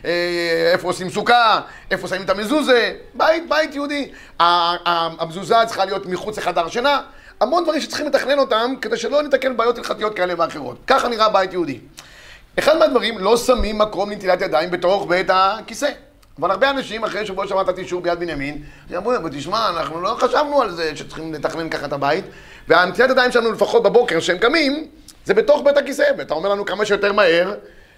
אה, 0.05 0.71
איפה 0.73 0.87
עושים 0.87 1.09
סוכה, 1.09 1.61
איפה 1.91 2.07
שמים 2.07 2.21
את 2.21 2.29
המזוזה. 2.29 2.93
בית, 3.13 3.49
בית 3.49 3.75
יהודי. 3.75 4.11
המזוזה 4.39 5.55
צריכה 5.65 5.85
להיות 5.85 6.05
מחוץ 6.05 6.37
לחדר 6.37 6.67
שינה. 6.67 7.01
המון 7.39 7.63
דברים 7.63 7.81
שצריכים 7.81 8.07
לתכנן 8.07 8.39
אותם 8.39 8.73
כדי 8.81 8.97
שלא 8.97 9.23
ניתקל 9.23 9.53
בעיות 9.53 9.77
הלכתיות 9.77 10.15
כאלה 10.15 10.33
ואחרות. 10.37 10.77
ככה 10.87 11.07
נראה 11.07 11.29
בית 11.29 11.53
יהודי. 11.53 11.79
אחד 12.59 12.77
מהדברים, 12.77 13.17
לא 13.17 13.37
שמים 13.37 13.77
מקום 13.77 14.09
לנטילת 14.09 14.41
ידיים 14.41 14.71
בתוך 14.71 15.05
בית 15.07 15.27
הכיסא. 15.29 15.89
אבל 16.39 16.51
הרבה 16.51 16.69
אנשים, 16.69 17.03
אחרי 17.03 17.25
שבוע 17.25 17.47
שעבר 17.47 17.63
נתתי 17.63 17.87
שיעור 17.87 18.03
ביד 18.03 18.19
בנימין, 18.19 18.63
אמרו, 18.97 19.15
אבל 19.15 19.29
תשמע, 19.29 19.69
אנחנו 19.69 20.01
לא 20.01 20.15
חשבנו 20.19 20.61
על 20.61 20.71
זה 20.71 20.95
שצריכים 20.95 21.33
לתכנן 21.33 21.69
ככה 21.69 21.85
את 21.85 21.93
הבית, 21.93 22.25
והנטילת 22.67 23.09
ידיים 23.09 23.31
שלנו, 23.31 23.51
לפחות 23.51 23.83
בבוקר, 23.83 24.19
כשהם 24.19 24.37
קמים, 24.37 24.87
זה 25.25 25.33
בתוך 25.33 25.61
בית 25.61 25.77
הכיסא, 25.77 26.03
ואתה 26.17 26.33
אומר 26.33 26.49
לנו 26.49 26.65
כמה 26.65 26.85
שיותר 26.85 27.13
מהר 27.13 27.53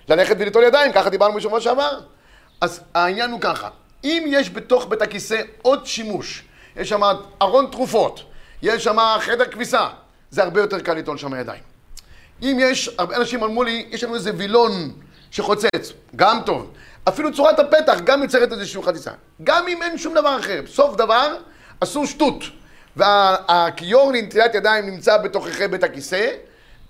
ללכת 0.10 0.36
וליטול 0.40 0.64
ידיים, 0.64 0.92
ככה 0.92 1.10
דיברנו 1.10 1.34
בשבוע 1.34 1.62
שעבר. 1.62 2.00
אז 2.62 2.82
העניין 2.94 3.32
הוא 3.32 3.42
ככה, 3.42 3.70
אם 4.04 4.26
יש 4.28 4.50
בתוך 4.50 4.86
בית 4.90 5.02
הכיסא 5.02 5.42
עוד 5.62 5.86
שימוש, 5.86 6.44
יש 6.78 6.90
שם 6.90 7.02
ארון 7.42 7.68
תרופות, 7.72 8.24
יש 8.66 8.84
שם 8.84 8.98
חדר 9.20 9.46
כביסה, 9.46 9.88
זה 10.32 10.44
הרבה 10.44 10.62
יותר 10.62 10.80
קל 10.80 10.94
ליטול 10.94 11.18
שם 11.18 11.36
ידיים. 11.36 11.62
אם 12.42 12.58
יש, 12.60 12.90
הרבה 12.98 13.16
אנשים 13.16 13.44
אמרו 13.44 13.64
לי, 13.64 13.88
יש 13.92 14.04
לנו 14.04 14.16
איזה 14.16 14.32
וילון 14.38 14.92
שחוצץ, 15.32 15.94
גם 16.16 16.40
טוב. 16.46 16.72
אפילו 17.08 17.34
צורת 17.34 17.60
הפתח 17.60 18.00
גם 18.04 18.24
יוצרת 18.24 18.52
איזושהי 18.52 18.84
חציצה. 18.84 19.12
גם 19.44 19.68
אם 19.68 19.84
אין 19.84 19.98
שום 19.98 20.14
דבר 20.14 20.40
אחר. 20.40 20.62
סוף 20.68 20.96
דבר, 20.96 21.36
עשו 21.82 22.08
שטות. 22.08 22.44
והכיור 22.96 24.12
לנטילת 24.12 24.56
ידיים 24.56 24.86
נמצא 24.86 25.18
בתוככי 25.18 25.68
בית 25.68 25.84
הכיסא, 25.84 26.28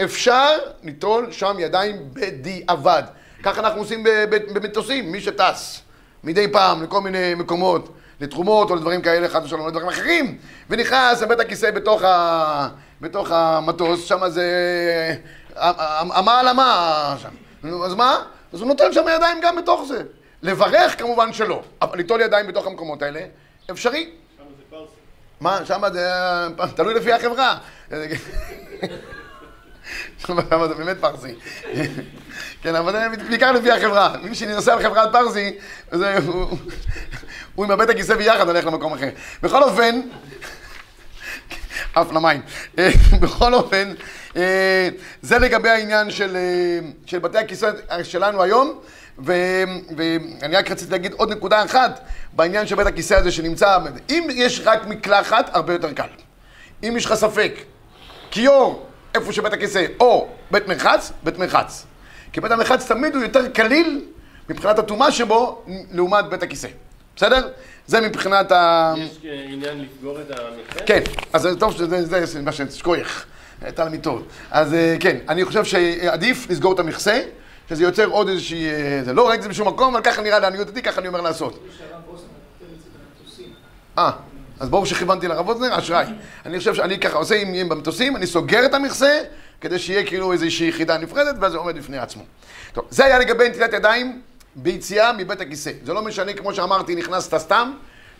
אפשר 0.03 0.57
ליטול 0.83 1.31
שם 1.31 1.55
ידיים 1.59 2.09
בדיעבד. 2.13 3.03
ככה 3.43 3.59
אנחנו 3.61 3.79
עושים 3.79 4.03
במטוסים, 4.53 5.11
מי 5.11 5.21
שטס 5.21 5.81
מדי 6.23 6.47
פעם 6.51 6.83
לכל 6.83 7.01
מיני 7.01 7.35
מקומות, 7.35 7.89
לתרומות 8.21 8.69
או 8.69 8.75
לדברים 8.75 9.01
כאלה, 9.01 9.30
חד 9.30 9.45
ושלום, 9.45 9.67
לדברים 9.67 9.88
אחרים, 9.88 10.38
ונכנס 10.69 11.21
לבית 11.21 11.39
הכיסא 11.39 11.71
בתוך, 11.71 12.04
ה... 12.04 12.67
בתוך 13.01 13.32
המטוס, 13.32 14.06
שם 14.06 14.30
זה 14.30 14.45
המעלמה 15.56 17.15
שם. 17.21 17.30
אז 17.84 17.93
מה? 17.93 18.23
אז 18.54 18.62
הוא 18.62 18.67
נוטל 18.67 18.93
שם 18.93 19.06
ידיים 19.15 19.38
גם 19.41 19.56
בתוך 19.56 19.84
זה. 19.88 20.04
לברך 20.41 20.99
כמובן 20.99 21.34
שלא, 21.34 21.63
אבל 21.82 21.97
ליטול 21.97 22.21
ידיים 22.21 22.47
בתוך 22.47 22.67
המקומות 22.67 23.01
האלה, 23.01 23.21
אפשרי. 23.71 24.10
שם 24.38 24.43
זה 24.58 24.63
פרסי. 24.69 24.91
מה, 25.41 25.65
שם 25.65 25.82
זה 25.93 26.10
תלוי 26.75 26.93
לפי 26.93 27.13
החברה. 27.13 27.58
שם 30.17 30.67
זה 30.67 30.75
באמת 30.75 30.97
פרסי. 30.99 31.36
כן, 32.62 32.75
אבל 32.75 32.91
זה 32.91 33.08
בעיקר 33.30 33.51
לפי 33.51 33.71
החברה. 33.71 34.15
מי 34.23 34.36
שנוסע 34.36 34.73
על 34.73 34.84
חברת 34.84 35.12
פרסי, 35.12 35.58
הוא 37.55 37.65
עם 37.65 37.71
הבית 37.71 37.89
הכיסא 37.89 38.15
ביחד 38.15 38.47
הולך 38.47 38.65
למקום 38.65 38.93
אחר. 38.93 39.09
בכל 39.43 39.63
אופן, 39.63 40.01
עף 41.95 42.11
למים. 42.11 42.41
בכל 43.21 43.53
אופן, 43.53 43.93
אה, 44.35 44.89
זה 45.21 45.39
לגבי 45.39 45.69
העניין 45.69 46.11
של, 46.11 46.35
אה, 46.35 46.87
של 47.05 47.19
בתי 47.19 47.37
הכיסא 47.37 47.71
שלנו 48.03 48.43
היום, 48.43 48.79
ו, 49.25 49.33
ואני 49.97 50.55
רק 50.55 50.71
רציתי 50.71 50.91
להגיד 50.91 51.13
עוד 51.13 51.31
נקודה 51.31 51.63
אחת 51.63 51.99
בעניין 52.33 52.67
של 52.67 52.75
בית 52.75 52.87
הכיסא 52.87 53.13
הזה 53.13 53.31
שנמצא, 53.31 53.77
אם 54.09 54.27
יש 54.31 54.61
רק 54.65 54.87
מקלחת, 54.87 55.49
הרבה 55.53 55.73
יותר 55.73 55.93
קל. 55.93 56.07
אם 56.83 56.93
יש 56.97 57.05
לך 57.05 57.13
ספק, 57.13 57.53
כיור, 58.31 58.85
איפה 59.15 59.33
שבית 59.33 59.53
הכיסא, 59.53 59.85
או 59.99 60.27
בית 60.51 60.67
מרחץ, 60.67 61.11
בית 61.23 61.37
מרחץ. 61.37 61.85
כי 62.31 62.41
בית 62.41 62.51
המרחץ 62.51 62.87
תמיד 62.87 63.15
הוא 63.15 63.23
יותר 63.23 63.49
קליל 63.49 64.05
מבחינת 64.49 64.79
הטומאה 64.79 65.11
שבו, 65.11 65.65
לעומת 65.91 66.25
בית 66.25 66.43
הכיסא. 66.43 66.67
בסדר? 67.15 67.49
זה 67.88 68.01
מבחינת 68.01 68.51
ה... 68.51 68.93
יש 68.97 69.17
עניין 69.23 69.82
לסגור 69.82 70.21
את 70.21 70.32
המכסה? 70.32 70.86
כן, 70.86 71.01
אז 71.34 71.41
זה 71.41 71.60
טוב 71.60 71.73
שזה 71.73 72.25
זה 72.25 72.41
מה 72.41 72.51
ששכוייך, 72.51 73.25
תלמידות. 73.75 74.23
אז 74.51 74.73
אה, 74.73 74.95
כן, 74.99 75.17
אני 75.30 75.45
חושב 75.45 75.63
שעדיף 75.63 76.49
לסגור 76.49 76.73
את 76.73 76.80
המכסה, 76.80 77.21
שזה 77.69 77.84
יוצר 77.84 78.06
עוד 78.06 78.28
איזושהי... 78.30 78.65
אה, 78.69 79.01
זה 79.04 79.13
לא 79.13 79.28
ראיתי 79.28 79.38
את 79.38 79.43
זה 79.43 79.49
בשום 79.49 79.67
מקום, 79.67 79.95
אבל 79.95 80.04
ככה 80.04 80.21
נראה 80.21 80.39
לעניות 80.39 80.67
אותי, 80.67 80.82
ככה 80.82 81.01
אני 81.01 81.08
אומר 81.08 81.21
לעשות. 81.21 81.67
אה, 83.97 84.12
אז 84.60 84.69
ברור 84.69 84.86
שכיוונתי 84.86 85.28
לרב 85.28 85.49
אוזנר, 85.49 85.80
אשראי. 85.80 86.06
אני 86.45 86.60
חושב 86.60 86.75
שאני 86.75 86.99
ככה 86.99 87.17
עושה 87.17 87.36
עם 87.36 87.69
במטוסים, 87.69 88.15
אני 88.15 88.28
סוגר 88.28 88.65
את 88.65 88.73
המכסה, 88.73 89.19
כדי 89.62 89.80
שיהיה 89.80 90.06
כאילו 90.06 90.32
איזושהי 90.32 90.67
יחידה 90.67 90.97
נפרדת, 90.97 91.36
ואז 91.39 91.51
זה 91.51 91.58
עומד 91.58 91.78
בפני 91.78 91.97
עצמו. 91.97 92.23
טוב, 92.73 92.86
זה 92.89 93.06
היה 93.06 93.19
לגבי 93.19 93.49
נטילת 93.49 93.73
ידיים 93.73 94.21
ביציאה 94.55 95.13
מבית 95.13 95.41
הכיסא. 95.41 95.71
זה 95.83 95.93
לא 95.93 96.01
משנה, 96.01 96.33
כמו 96.33 96.53
שאמרתי, 96.53 96.95
נכנסת 96.95 97.37
סתם, 97.37 97.71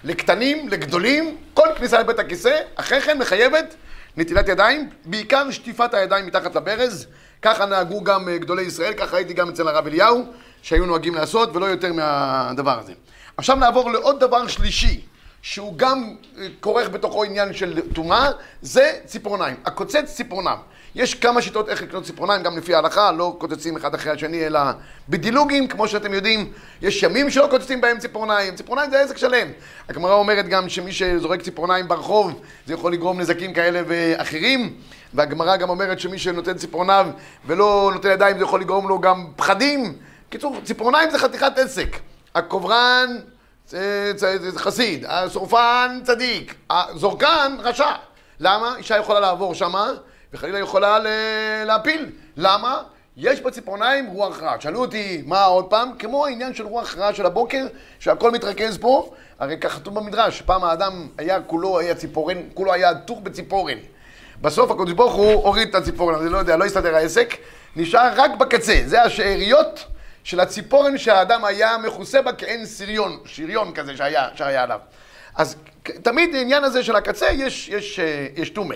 לקטנים, 0.04 0.70
לגדולים, 0.70 1.38
כל 1.54 1.68
כניסה 1.78 2.00
לבית 2.00 2.20
הכיסא, 2.20 2.60
אחרי 2.76 3.02
כן 3.02 3.18
מחייבת 3.18 3.76
נטילת 4.18 4.48
ידיים, 4.48 4.90
בעיקר 5.06 5.52
שטיפת 5.52 5.94
הידיים 5.94 6.26
מתחת 6.26 6.56
לברז. 6.56 7.08
ככה 7.42 7.66
נהגו 7.66 8.04
גם 8.04 8.30
אה, 8.30 8.38
גדולי 8.38 8.62
ישראל, 8.62 8.94
ככה 8.94 9.18
הייתי 9.18 9.34
גם 9.34 9.50
אצל 9.50 9.68
הרב 9.68 9.88
אליהו, 9.88 10.26
שהיו 10.62 10.86
נוהגים 10.86 11.16
לעשות, 11.16 11.56
ולא 11.56 11.66
יותר 11.66 11.94
מהדבר 11.94 12.80
הזה. 12.80 12.94
עכשיו 13.38 13.56
נעבור 13.56 13.92
לעוד 13.92 14.20
דבר 14.20 14.48
שלישי, 14.48 15.02
שהוא 15.46 15.74
גם 15.78 16.16
אה, 16.38 16.48
כורך 16.60 16.90
בתוכו 16.90 17.24
עניין 17.24 17.54
של 17.54 17.82
טומאה, 17.94 18.30
זה 18.62 18.94
ציפורניים. 19.06 19.56
הקוצץ 19.66 20.04
ציפורנם. 20.06 20.56
יש 20.96 21.16
כמה 21.16 21.42
שיטות 21.42 21.70
איך 21.70 21.82
לקנות 21.82 22.04
ציפורניים, 22.04 22.44
גם 22.44 22.58
לפי 22.58 22.76
ההלכה, 22.76 23.12
לא 23.12 23.36
קוצצים 23.40 23.76
אחד 23.76 23.96
אחרי 23.96 24.12
השני, 24.12 24.46
אלא 24.46 24.60
בדילוגים, 25.10 25.68
כמו 25.68 25.88
שאתם 25.88 26.14
יודעים, 26.14 26.52
יש 26.82 27.04
ימים 27.04 27.30
שלא 27.30 27.48
קוצצים 27.50 27.82
בהם 27.82 28.00
ציפורניים, 28.00 28.56
ציפורניים 28.56 28.92
זה 28.92 29.02
עסק 29.02 29.18
שלם. 29.18 29.48
הגמרא 29.90 30.14
אומרת 30.14 30.48
גם 30.48 30.70
שמי 30.70 30.92
שזורק 30.92 31.42
ציפורניים 31.42 31.88
ברחוב, 31.88 32.42
זה 32.66 32.74
יכול 32.74 32.94
לגרום 32.94 33.22
נזקים 33.22 33.54
כאלה 33.54 33.82
ואחרים, 33.88 34.74
והגמרא 35.14 35.58
גם 35.58 35.70
אומרת 35.70 36.00
שמי 36.00 36.20
שנותן 36.20 36.58
ציפורניו 36.58 37.08
ולא 37.46 37.92
נותן 37.94 38.10
ידיים, 38.10 38.38
זה 38.38 38.44
יכול 38.44 38.62
לגרום 38.62 38.88
לו 38.88 39.00
גם 39.00 39.26
פחדים. 39.36 39.94
קיצור, 40.30 40.58
ציפורניים 40.64 41.12
זה 41.12 41.20
חתיכת 41.20 41.58
עסק. 41.58 41.98
הקוברן 42.36 43.10
חסיד, 44.58 45.06
השורפן 45.08 46.00
צדיק, 46.04 46.56
הזורקן 46.70 47.58
רשע. 47.60 47.92
למה? 48.40 48.76
אישה 48.78 48.98
יכולה 48.98 49.20
לעבור 49.20 49.54
שמה, 49.54 49.92
וחלילה 50.34 50.60
יכולה 50.60 51.00
להפיל. 51.66 52.10
למה? 52.38 52.82
יש 53.18 53.42
בציפורניים 53.42 54.08
רוח 54.08 54.42
רע. 54.42 54.56
שאלו 54.60 54.82
אותי, 54.82 55.24
מה 55.26 55.44
עוד 55.44 55.66
פעם? 55.66 55.92
כמו 56.00 56.26
העניין 56.26 56.54
של 56.54 56.66
רוח 56.66 56.96
רע 56.98 57.14
של 57.14 57.26
הבוקר, 57.26 57.66
שהכל 58.00 58.32
מתרכז 58.32 58.78
פה, 58.78 59.12
הרי 59.40 59.58
כך 59.58 59.74
כתוב 59.74 59.96
במדרש, 59.96 60.42
פעם 60.42 60.64
האדם 60.64 61.08
היה 61.18 61.42
כולו 61.42 61.80
היה 61.80 61.96
ציפורן, 61.96 62.38
כולו 62.54 62.74
היה 62.74 62.90
עטוך 62.90 63.20
בציפורן. 63.24 63.78
בסוף 64.42 64.72
הקדוש 64.72 64.94
ברוך 64.94 65.14
הוא 65.14 65.34
הוריד 65.34 65.70
את 65.70 65.76
הציפורן, 65.76 66.16
אני 66.16 66.30
לא 66.30 66.38
יודע, 66.38 66.58
לא 66.58 66.66
הסתדר 66.66 66.96
העסק, 66.96 67.36
נשאר 67.76 68.12
רק 68.16 68.32
בקצה, 68.38 68.82
זה 68.86 69.02
השאריות 69.02 69.86
של 70.26 70.40
הציפורן 70.40 70.98
שהאדם 70.98 71.46
היה 71.46 71.78
מכוסה 71.78 72.22
בה 72.22 72.34
כאין 72.34 72.66
סריון, 72.66 73.20
שריון 73.26 73.74
כזה 73.74 73.98
שהיה, 73.98 74.28
שהיה 74.36 74.64
עליו. 74.64 74.80
אז 75.36 75.56
תמיד 75.84 76.36
העניין 76.36 76.64
הזה 76.64 76.84
של 76.84 76.96
הקצה 76.96 77.32
יש, 77.32 77.70
יש, 77.70 78.00
אה, 78.00 78.28
יש 78.36 78.50
טומא. 78.50 78.76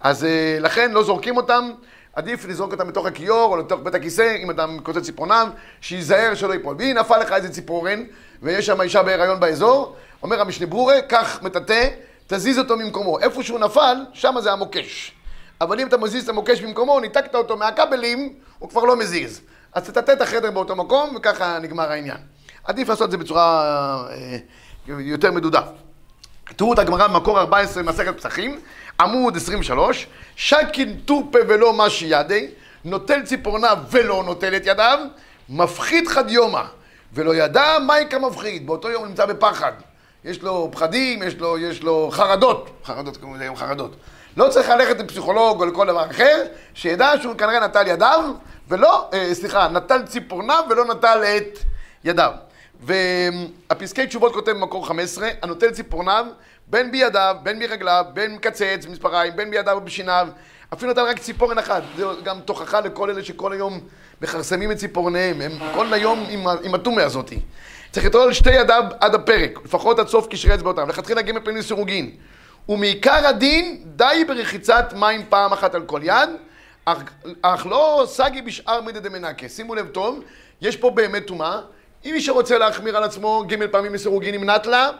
אז 0.00 0.24
אה, 0.24 0.56
לכן 0.60 0.90
לא 0.92 1.02
זורקים 1.02 1.36
אותם, 1.36 1.70
עדיף 2.12 2.44
לזרוק 2.44 2.72
אותם 2.72 2.88
לתוך 2.88 3.06
הכיור 3.06 3.52
או 3.52 3.56
לתוך 3.56 3.80
בית 3.82 3.94
הכיסא, 3.94 4.36
אם 4.42 4.50
אדם 4.50 4.78
קוצץ 4.82 5.02
ציפורניו, 5.02 5.48
שייזהר 5.80 6.34
שלא 6.34 6.52
ייפול. 6.52 6.76
ואם 6.78 6.96
נפל 6.98 7.18
לך 7.18 7.32
איזה 7.32 7.48
ציפורן, 7.48 8.04
ויש 8.42 8.66
שם 8.66 8.80
אישה 8.80 9.02
בהיריון 9.02 9.40
באזור, 9.40 9.96
אומר 10.22 10.40
המשנה 10.40 10.66
ברורה, 10.66 11.02
קח 11.02 11.42
מטאטא, 11.42 11.88
תזיז 12.26 12.58
אותו 12.58 12.76
ממקומו. 12.76 13.18
איפה 13.20 13.42
שהוא 13.42 13.58
נפל, 13.58 13.96
שם 14.12 14.34
זה 14.40 14.52
המוקש. 14.52 15.12
אבל 15.60 15.80
אם 15.80 15.86
אתה 15.86 15.96
מזיז 15.96 16.22
את 16.22 16.28
המוקש 16.28 16.60
במקומו, 16.60 17.00
ניתקת 17.00 17.34
אותו 17.34 17.56
מהכבלים, 17.56 18.34
הוא 18.58 18.70
כבר 18.70 18.84
לא 18.84 18.96
מזיז. 18.96 19.40
אז 19.74 19.88
את 19.98 20.20
החדר 20.20 20.50
באותו 20.50 20.76
מקום, 20.76 21.16
וככה 21.16 21.58
נגמר 21.58 21.90
העניין. 21.90 22.16
עדיף 22.64 22.88
לעשות 22.88 23.06
את 23.06 23.10
זה 23.10 23.16
בצורה 23.16 23.64
אה, 24.10 24.38
יותר 24.86 25.32
מדודה. 25.32 25.60
תראו 26.56 26.72
את 26.72 26.78
הגמרא 26.78 27.06
במקור 27.06 27.38
14 27.38 27.82
מסכת 27.82 28.16
פסחים, 28.16 28.60
עמוד 29.00 29.36
23, 29.36 30.06
שקין 30.36 31.00
טורפה 31.04 31.38
ולא 31.48 31.72
משי 31.72 32.06
ידי, 32.06 32.48
נוטל 32.84 33.22
ציפורניו 33.22 33.78
ולא 33.90 34.22
נוטל 34.26 34.56
את 34.56 34.62
ידיו, 34.66 34.98
מפחיד 35.48 36.08
חד 36.08 36.30
יומא, 36.30 36.62
ולא 37.12 37.34
ידע 37.34 37.78
מהי 37.86 38.04
כמפחיד, 38.10 38.66
באותו 38.66 38.90
יום 38.90 39.02
הוא 39.02 39.08
נמצא 39.08 39.26
בפחד. 39.26 39.72
יש 40.24 40.42
לו 40.42 40.68
פחדים, 40.72 41.22
יש 41.22 41.34
לו, 41.34 41.58
יש 41.58 41.82
לו 41.82 42.08
חרדות, 42.12 42.70
חרדות, 42.84 43.16
קוראים 43.16 43.34
לזה 43.34 43.44
היום 43.44 43.56
חרדות. 43.56 43.96
לא 44.36 44.48
צריך 44.48 44.68
ללכת 44.68 45.00
לפסיכולוג 45.00 45.60
או 45.60 45.66
לכל 45.66 45.86
דבר 45.86 46.10
אחר, 46.10 46.42
שידע 46.74 47.12
שהוא 47.22 47.34
כנראה 47.34 47.60
נטל 47.60 47.86
ידיו, 47.86 48.20
ולא, 48.68 49.08
אה, 49.12 49.34
סליחה, 49.34 49.68
נטל 49.68 50.02
ציפורניו 50.02 50.64
ולא 50.70 50.84
נטל 50.84 51.22
את 51.36 51.58
ידיו. 52.04 52.32
והפסקי 52.80 54.06
תשובות 54.06 54.34
כותב 54.34 54.50
במקור 54.50 54.86
15, 54.86 55.28
הנוטל 55.42 55.70
ציפורניו, 55.70 56.26
בין 56.66 56.90
בידיו, 56.90 57.36
בין 57.42 57.58
ברגליו, 57.58 58.04
בין 58.12 58.34
מקצץ 58.34 58.86
מספריים, 58.90 59.36
בין 59.36 59.50
בידיו 59.50 59.76
ובשיניו, 59.76 60.28
אפילו 60.72 60.92
נתן 60.92 61.02
רק 61.02 61.18
ציפורן 61.18 61.58
אחת, 61.58 61.82
זה 61.96 62.04
גם 62.24 62.40
תוכחה 62.40 62.80
לכל 62.80 63.10
אלה 63.10 63.24
שכל 63.24 63.52
היום 63.52 63.80
מכרסמים 64.22 64.72
את 64.72 64.76
ציפורניהם, 64.76 65.40
הם 65.40 65.52
כל 65.74 65.92
היום 65.92 66.26
עם, 66.28 66.46
עם 66.62 66.74
הטומא 66.74 67.00
הזאתי. 67.00 67.40
צריך 67.90 68.06
לטול 68.06 68.32
שתי 68.32 68.52
ידיו 68.52 68.84
עד 69.00 69.14
הפרק, 69.14 69.58
לפחות 69.64 69.98
עד 69.98 70.08
סוף 70.08 70.26
קשרי 70.30 70.54
אצבעותיו, 70.54 70.88
לכתחילה 70.88 71.22
ג' 71.22 71.38
פנים 71.44 71.56
לסירוגין. 71.56 72.10
ומעיקר 72.68 73.26
הדין, 73.26 73.82
די 73.96 74.24
ברחיצת 74.28 74.92
מים 74.96 75.22
פעם 75.28 75.52
אחת 75.52 75.74
על 75.74 75.82
כל 75.82 76.00
יד, 76.02 76.28
אך, 76.84 77.02
אך 77.42 77.66
לא 77.66 78.04
סגי 78.06 78.42
בשאר 78.42 78.80
מידי 78.80 79.00
דמנקה. 79.00 79.48
שימו 79.48 79.74
לב 79.74 79.88
טוב, 79.88 80.20
יש 80.60 80.76
פה 80.76 80.90
באמת 80.90 81.26
טומאה. 81.26 81.60
אם 82.04 82.10
מי 82.12 82.20
שרוצה 82.20 82.58
להחמיר 82.58 82.96
על 82.96 83.04
עצמו 83.04 83.44
ג' 83.48 83.66
פעמים 83.66 83.94
לסירוגין 83.94 84.34
נמנעת 84.34 84.66
לה, 84.66 84.90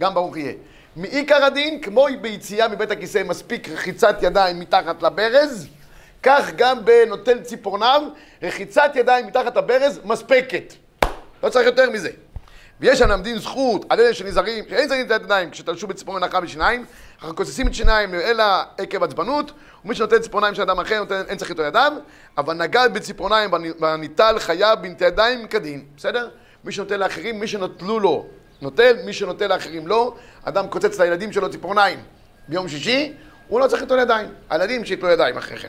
גם 0.00 0.14
ברוך 0.14 0.36
יהיה. 0.36 0.52
מעיקר 0.96 1.44
הדין, 1.44 1.80
כמו 1.80 2.06
ביציאה 2.20 2.68
מבית 2.68 2.90
הכיסא, 2.90 3.22
מספיק 3.22 3.68
רחיצת 3.68 4.16
ידיים 4.22 4.60
מתחת 4.60 5.02
לברז, 5.02 5.68
כך 6.22 6.50
גם 6.56 6.84
בנוטל 6.84 7.40
ציפורניו, 7.40 8.02
רחיצת 8.42 8.92
ידיים 8.94 9.26
מתחת 9.26 9.56
לברז 9.56 10.00
מספקת. 10.04 10.74
לא 11.42 11.48
צריך 11.48 11.66
יותר 11.66 11.90
מזה. 11.90 12.10
ויש 12.80 13.00
המלמדים 13.00 13.38
זכות 13.38 13.84
על 13.88 14.00
אלה 14.00 14.14
שנזהרים, 14.14 14.64
שאין 14.68 14.88
זרים 14.88 15.06
את 15.06 15.10
הידיים 15.10 15.50
כשתלשו 15.50 15.86
בציפורן 15.86 16.22
הנחה 16.22 16.40
בשיניים, 16.40 16.84
אך 17.20 17.30
כוססים 17.34 17.66
את 17.66 17.74
שיניים 17.74 18.14
אלא 18.14 18.44
עקב 18.78 19.02
עצבנות, 19.02 19.52
ומי 19.84 19.94
שנוטל 19.94 20.18
ציפורניים 20.18 20.54
של 20.54 20.62
אדם 20.62 20.80
אחר, 20.80 20.98
נותן, 20.98 21.22
אין 21.28 21.38
צריך 21.38 21.50
איתו 21.50 21.62
ידיו, 21.62 21.92
אבל 22.38 22.54
נגע 22.54 22.88
בציפורניים 22.88 23.50
והניטל 23.80 24.38
חייב 24.38 24.78
בנטי 24.82 25.04
ידיים 25.04 25.46
כדין, 25.46 25.84
בסדר? 25.96 26.28
מי 26.64 26.72
שנוטל 26.72 26.96
לאחרים, 26.96 27.40
מי 27.40 27.46
שנוטלו 27.46 28.00
לו, 28.00 28.26
נוטל, 28.62 28.96
מי 29.04 29.12
שנוטל 29.12 29.46
לאחרים 29.46 29.86
לא, 29.86 30.14
אדם 30.44 30.68
קוצץ 30.68 31.00
לילדים 31.00 31.32
שלו 31.32 31.50
ציפורניים 31.50 31.98
ביום 32.48 32.68
שישי, 32.68 33.12
הוא 33.48 33.60
לא 33.60 33.66
צריך 33.66 33.82
איתו 33.82 33.96
ידיים, 33.96 34.28
הילדים 34.50 34.84
שייתנו 34.84 35.08
ידיים 35.08 35.36
אחרי 35.36 35.58
כן. 35.58 35.68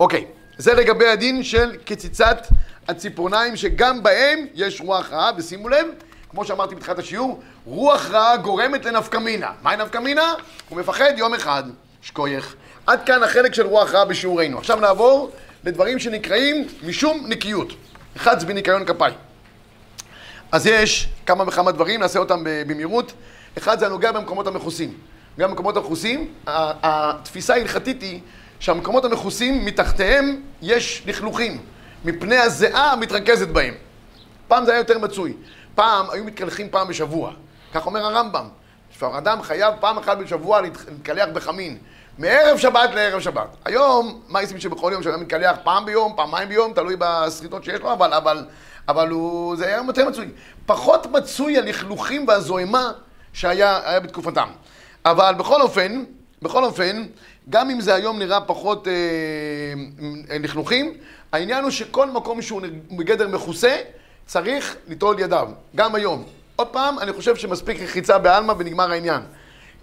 אוקיי, 0.00 0.26
זה 0.58 0.74
לגבי 0.74 1.08
הדין 1.08 1.42
של 1.42 1.76
קציצת 1.84 2.46
הציפורניים, 2.88 3.56
שגם 3.56 4.02
בהם 4.02 4.46
יש 4.54 4.80
רוח 4.80 5.12
רעה, 5.12 5.30
ושימו 5.36 5.68
לב, 5.68 5.86
כמו 6.34 6.44
שאמרתי 6.44 6.74
בתחילת 6.74 6.98
השיעור, 6.98 7.40
רוח 7.66 8.10
רעה 8.10 8.36
גורמת 8.36 8.84
לנפקמינה. 8.84 9.50
מהי 9.62 9.76
נפקמינה? 9.76 10.34
הוא 10.68 10.78
מפחד 10.78 11.12
יום 11.16 11.34
אחד, 11.34 11.62
שכוייך. 12.02 12.54
עד 12.86 13.00
כאן 13.06 13.22
החלק 13.22 13.54
של 13.54 13.66
רוח 13.66 13.94
רעה 13.94 14.04
בשיעורנו. 14.04 14.58
עכשיו 14.58 14.80
נעבור 14.80 15.30
לדברים 15.64 15.98
שנקראים 15.98 16.66
משום 16.86 17.24
נקיות. 17.28 17.72
אחד 18.16 18.40
זה 18.40 18.46
בניקיון 18.46 18.84
כפיים. 18.84 19.14
אז 20.52 20.66
יש 20.66 21.08
כמה 21.26 21.44
וכמה 21.46 21.72
דברים, 21.72 22.00
נעשה 22.00 22.18
אותם 22.18 22.40
במהירות. 22.44 23.12
אחד 23.58 23.78
זה 23.78 23.86
הנוגע 23.86 24.12
במקומות 24.12 24.46
המכוסים. 24.46 24.94
גם 25.38 25.50
במקומות 25.50 25.76
המכוסים, 25.76 26.32
התפיסה 26.46 27.54
ההלכתית 27.54 28.02
היא 28.02 28.20
שהמקומות 28.60 29.04
המכוסים, 29.04 29.64
מתחתיהם 29.64 30.42
יש 30.62 31.02
לכלוכים, 31.06 31.58
מפני 32.04 32.36
הזיעה 32.36 32.92
המתרכזת 32.92 33.48
בהם. 33.48 33.74
פעם 34.48 34.64
זה 34.64 34.72
היה 34.72 34.78
יותר 34.78 34.98
מצוי. 34.98 35.34
פעם 35.74 36.10
היו 36.10 36.24
מתקלחים 36.24 36.68
פעם 36.70 36.88
בשבוע. 36.88 37.32
כך 37.74 37.86
אומר 37.86 38.04
הרמב"ם. 38.04 38.48
שאדם 38.98 39.42
חייב 39.42 39.74
פעם 39.80 39.98
אחת 39.98 40.18
בשבוע 40.18 40.60
להתקלח 40.60 41.28
בחמין. 41.32 41.78
מערב 42.18 42.58
שבת 42.58 42.90
לערב 42.94 43.20
שבת. 43.20 43.56
היום, 43.64 44.20
מה 44.28 44.40
עושים 44.40 44.60
שבכל 44.60 44.90
יום 44.92 45.02
שאדם 45.02 45.20
מתקלח 45.20 45.56
פעם 45.64 45.84
ביום, 45.84 46.12
פעמיים 46.16 46.48
ביום, 46.48 46.72
תלוי 46.72 46.96
בשריטות 46.98 47.64
שיש 47.64 47.80
לו, 47.80 47.92
אבל, 47.92 48.12
אבל, 48.14 48.44
אבל 48.88 49.08
הוא, 49.08 49.56
זה 49.56 49.66
היה 49.66 49.80
יותר 49.86 50.08
מצוי. 50.08 50.28
פחות 50.66 51.06
מצוי 51.06 51.58
הלכלוכים 51.58 52.28
והזוהמה 52.28 52.92
שהיה 53.32 53.80
היה 53.84 54.00
בתקופתם. 54.00 54.48
אבל 55.04 55.34
בכל 55.38 55.62
אופן, 55.62 56.04
בכל 56.42 56.64
אופן, 56.64 57.04
גם 57.50 57.70
אם 57.70 57.80
זה 57.80 57.94
היום 57.94 58.18
נראה 58.18 58.40
פחות 58.40 58.88
אה, 58.88 58.92
אה, 60.30 60.38
לכלוכים, 60.38 60.94
העניין 61.32 61.62
הוא 61.62 61.70
שכל 61.70 62.10
מקום 62.10 62.42
שהוא 62.42 62.62
בגדר 62.90 63.28
מכוסה, 63.28 63.76
צריך 64.26 64.76
ליטול 64.88 65.20
ידיו, 65.20 65.48
גם 65.76 65.94
היום. 65.94 66.24
עוד 66.56 66.68
פעם, 66.68 66.98
אני 66.98 67.12
חושב 67.12 67.36
שמספיק 67.36 67.82
רחיצה 67.82 68.18
בעלמא 68.18 68.54
ונגמר 68.58 68.90
העניין. 68.90 69.22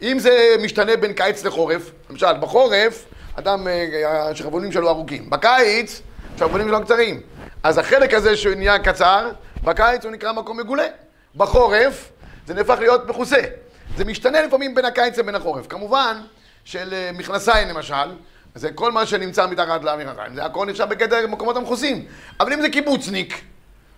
אם 0.01 0.19
זה 0.19 0.55
משתנה 0.63 0.97
בין 0.97 1.13
קיץ 1.13 1.45
לחורף, 1.45 1.91
למשל, 2.09 2.37
בחורף, 2.39 3.05
אדם 3.35 3.67
אה, 3.67 4.35
שהשרוולים 4.35 4.71
שלו 4.71 4.89
ארוכים. 4.89 5.29
בקיץ, 5.29 6.01
השרוולים 6.35 6.67
שלו 6.67 6.83
קצרים. 6.83 7.21
אז 7.63 7.77
החלק 7.77 8.13
הזה 8.13 8.37
שהוא 8.37 8.55
נהיה 8.55 8.79
קצר, 8.79 9.31
בקיץ 9.63 10.03
הוא 10.03 10.11
נקרא 10.11 10.31
מקום 10.31 10.57
מגולה. 10.59 10.87
בחורף, 11.35 12.11
זה 12.47 12.53
נהפך 12.53 12.75
להיות 12.79 13.07
מכוסה. 13.07 13.41
זה 13.97 14.05
משתנה 14.05 14.41
לפעמים 14.41 14.75
בין 14.75 14.85
הקיץ 14.85 15.17
לבין 15.17 15.35
החורף. 15.35 15.67
כמובן, 15.67 16.21
של 16.65 16.93
אה, 16.93 17.09
מכנסיים 17.13 17.67
למשל, 17.67 18.15
זה 18.55 18.71
כל 18.71 18.91
מה 18.91 19.05
שנמצא 19.05 19.47
מתחת 19.47 19.83
למכנסיים, 19.83 20.35
זה 20.35 20.45
הכל 20.45 20.65
נחשב 20.65 20.85
בגדר 20.89 21.27
מקומות 21.27 21.55
המכוסים. 21.55 22.05
אבל 22.39 22.53
אם 22.53 22.61
זה 22.61 22.69
קיבוצניק, 22.69 23.41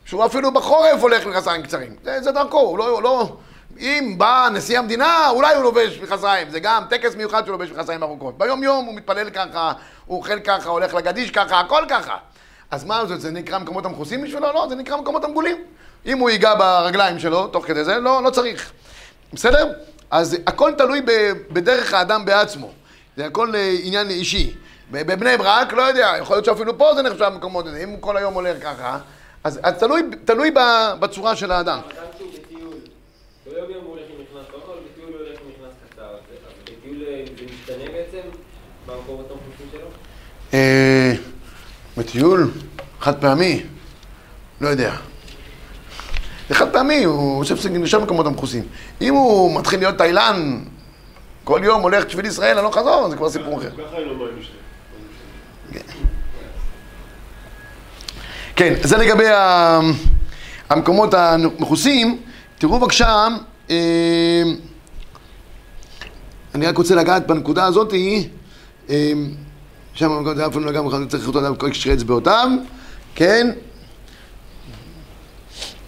שהוא 0.06 0.26
אפילו 0.26 0.54
בחורף 0.54 1.02
הולך 1.02 1.26
מכנסיים 1.26 1.64
קצרים, 1.64 1.96
זה, 2.04 2.22
זה 2.22 2.32
דרכו, 2.32 2.60
הוא 2.60 2.78
לא, 2.78 2.90
הוא 2.90 3.02
לא... 3.02 3.36
אם 3.80 4.16
בא 4.18 4.48
נשיא 4.54 4.80
המדינה, 4.80 5.30
אולי 5.30 5.56
הוא 5.56 5.64
לובש 5.64 6.00
מכנסיים, 6.00 6.50
זה 6.50 6.60
גם 6.60 6.84
טקס 6.90 7.16
מיוחד 7.16 7.46
שהוא 7.46 7.52
לובש 7.52 7.72
מכנסיים 7.72 8.04
ארוכות. 8.04 8.38
ביום 8.38 8.64
יום 8.64 8.86
הוא 8.86 8.96
מתפלל 8.96 9.30
ככה, 9.30 9.72
הוא 10.06 10.18
אוכל 10.18 10.40
ככה, 10.40 10.70
הולך 10.70 10.94
לגדיש 10.94 11.32
ככה, 11.32 11.60
הכל 11.60 11.84
ככה. 11.90 12.18
אז 12.72 12.86
מה 12.86 13.06
זה, 13.06 13.18
זה 13.18 13.32
נקרא 13.32 13.60
מקומות 13.60 13.86
המכוסים 13.86 14.22
בשבילו? 14.22 14.54
לא, 14.54 14.66
זה 14.70 14.76
נקרא 14.76 14.98
מקומות 14.98 15.24
המגולים. 15.24 15.58
אם 16.06 16.18
הוא 16.18 16.30
ייגע 16.30 16.56
ברגליים 16.56 17.20
שלו, 17.20 17.48
תוך 17.48 17.66
כדי 17.66 17.84
זה, 17.84 18.00
לא, 18.00 18.24
לא 18.24 18.30
צריך. 18.30 18.72
בסדר? 19.34 19.72
אז 20.12 20.38
הכל 20.48 20.72
תלוי 20.78 21.02
בדרך 21.52 21.94
האדם 21.94 22.26
בעצמו. 22.26 22.72
זה 23.18 23.26
הכל 23.26 23.56
אה, 23.56 23.76
עניין 23.84 24.10
אישי. 24.10 24.56
בבני 24.92 25.38
ברק, 25.38 25.74
לא 25.74 25.82
יודע, 25.82 26.14
יכול 26.20 26.36
להיות 26.36 26.46
שאפילו 26.46 26.78
פה 26.78 26.96
זה 26.96 27.02
נחשב 27.02 27.30
מקומות, 27.36 27.66
אם 27.84 27.90
הוא 27.90 28.02
כל 28.02 28.18
היום 28.18 28.34
הולך 28.34 28.64
ככה, 28.64 28.98
אז, 29.44 29.60
אז 29.64 29.74
תלוי, 29.80 30.02
תלוי 30.26 30.52
ב- 30.52 30.94
בצורה 31.00 31.36
של 31.36 31.52
האדם. 31.52 31.80
אדם 31.80 32.04
שהוא 32.18 32.30
בטיול, 32.34 32.74
ביום 33.46 33.72
יום 33.72 33.84
הוא 33.86 33.92
הולך 33.92 34.04
עם 34.10 34.16
מכנס 34.22 34.48
ככה, 34.48 34.72
אבל 34.72 34.80
בטיול 34.92 35.10
הוא 35.14 35.18
הולך 35.28 35.40
עם 35.42 35.48
מכנס 35.50 35.74
קצר. 35.90 36.04
אז 36.04 36.20
אז 36.48 36.54
בטיול 36.64 36.98
זה 37.38 37.46
משתנה 37.54 37.92
בעצם 37.92 38.28
במקומות 38.88 39.32
המחוצים 39.32 39.68
שלו? 39.72 40.60
בטיול, 41.98 42.52
חד 43.00 43.22
פעמי, 43.22 43.64
לא 44.62 44.68
יודע. 44.68 44.96
זה 46.50 46.56
חד 46.56 46.72
פעמי, 46.74 47.04
הוא 47.04 47.40
חושב 47.40 47.58
שזה 47.58 47.70
נשאר 47.70 48.00
במקומות 48.00 48.26
המכוסים. 48.26 48.64
אם 49.02 49.14
הוא 49.14 49.60
מתחיל 49.60 49.80
להיות 49.80 49.98
תאילן, 49.98 50.60
כל 51.44 51.62
יום 51.64 51.82
הולך 51.82 52.10
שביל 52.10 52.26
ישראל 52.26 52.58
הלוך 52.58 52.78
חזור, 52.78 53.10
זה 53.10 53.16
כבר 53.18 53.30
סיפור 53.30 53.58
אחר. 53.60 53.70
ככה 53.70 53.98
אין 53.98 54.08
לו 54.08 54.16
מים 54.16 54.28
כן, 58.56 58.74
זה 58.84 58.98
לגבי 58.98 59.28
המקומות 60.70 61.14
המכוסים. 61.14 62.22
תראו 62.58 62.80
בבקשה, 62.80 63.28
אה, 63.70 64.44
אני 66.56 66.68
רק 66.68 66.78
רוצה 66.78 66.96
לגעת 66.96 67.28
בנקודה 67.28 67.66
הזאת, 67.66 67.94
אה, 68.90 69.14
שם 69.94 70.12
המקום 70.12 70.36
זה 70.36 70.46
אף 70.46 70.54
פעם 70.54 70.66
לא 70.66 70.72
גם 70.72 71.08
צריך 71.08 71.28
אותו 71.28 71.40
אדם 71.40 71.56
כל 71.56 71.70
קשרי 71.70 71.94
אצבעותיו, 71.94 72.50
כן? 73.16 73.52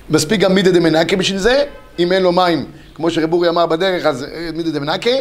מספיק 0.09 0.39
גם 0.39 0.55
מידה 0.55 0.71
דמנקה 0.71 1.15
בשביל 1.15 1.39
זה, 1.39 1.63
אם 1.99 2.11
אין 2.11 2.23
לו 2.23 2.31
מים, 2.31 2.65
כמו 2.95 3.11
שרב 3.11 3.33
אורי 3.33 3.49
אמר 3.49 3.65
בדרך, 3.65 4.05
אז 4.05 4.23
אה, 4.23 4.49
מידה 4.55 4.71
דמנקה. 4.71 5.11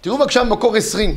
תראו 0.00 0.18
בבקשה 0.18 0.44
במקור 0.44 0.76
20, 0.76 1.16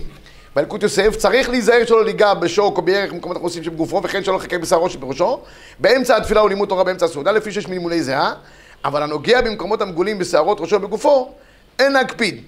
באלקוט 0.58 0.84
יוסף, 0.84 1.16
צריך 1.16 1.50
להיזהר 1.50 1.86
שלא 1.86 2.06
ליגע 2.06 2.34
בשוק 2.34 2.78
או 2.78 2.82
בירך 2.82 3.14
במקומות 3.14 3.38
החוסים 3.38 3.64
שבגופו, 3.64 4.02
וכן 4.04 4.24
שלא 4.24 4.36
לחכה 4.36 4.58
בשערו 4.58 4.90
שבראשו, 4.90 5.42
באמצע 5.80 6.18
התפילה 6.18 6.44
ולימוד 6.44 6.70
תורה 6.70 6.84
באמצע 6.84 7.06
הסעודה, 7.06 7.32
לפי 7.32 7.52
שיש 7.52 7.68
מלימודי 7.68 8.04
זהה, 8.04 8.34
אבל 8.86 9.04
הנוגע 9.04 9.42
במקומות 9.42 9.82
המגולים 9.82 10.20
בשערות 10.20 10.62
ראשו 10.62 10.76
ובגופו, 10.76 11.34
אין 11.80 11.94
להקפיד. 11.94 12.44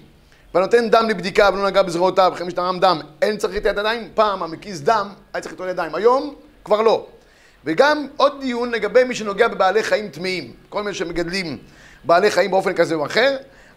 והנותן 0.54 0.90
דם 0.90 1.06
לבדיקה 1.08 1.50
ולא 1.52 1.66
נגע 1.66 1.82
בזרועותיו, 1.82 2.32
וכן 2.34 2.46
משתרם 2.46 2.78
דם, 2.78 3.00
אין 3.22 3.36
צריך 3.36 3.54
לתת 3.54 3.66
ידיים, 3.66 4.08
פעם 4.14 4.42
המקיס 4.42 4.80
דם, 4.80 5.08
היה 5.34 5.42
צריך 5.42 5.54
לתת 5.54 5.64
ידיים, 5.70 5.94
היום 5.94 6.34
כבר 6.64 6.82
לא. 6.82 7.06
וגם 7.64 8.06
עוד 8.16 8.40
דיון 8.40 8.70
לגבי 8.70 9.04
מי 9.04 9.14
שנוגע 9.14 9.48
בבעלי 9.48 9.82
חיים 9.82 10.08
טמאים, 10.08 10.52
כל 10.68 10.82
מיני 10.82 10.94
שמגדלים 10.94 11.58
בעלי 12.04 12.30
חיים 12.30 12.50
באופן 12.50 12.72
כזה 12.72 12.94
או 12.94 13.06
אחר, 13.06 13.36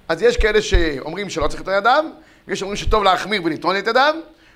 אז 0.10 0.22
יש 0.22 0.38
כאלה 0.38 0.62
שאומרים 0.62 1.30
שלא 1.30 1.48
צריך 1.48 1.62
את 1.62 1.68
ידיו, 1.78 2.06
ויש 2.48 2.60
שאומרים 2.60 2.78
שטוב 2.78 3.04
להחמיר 3.04 3.42
ולטעון 3.44 3.78
את 3.78 3.88
ידיו, 3.88 4.16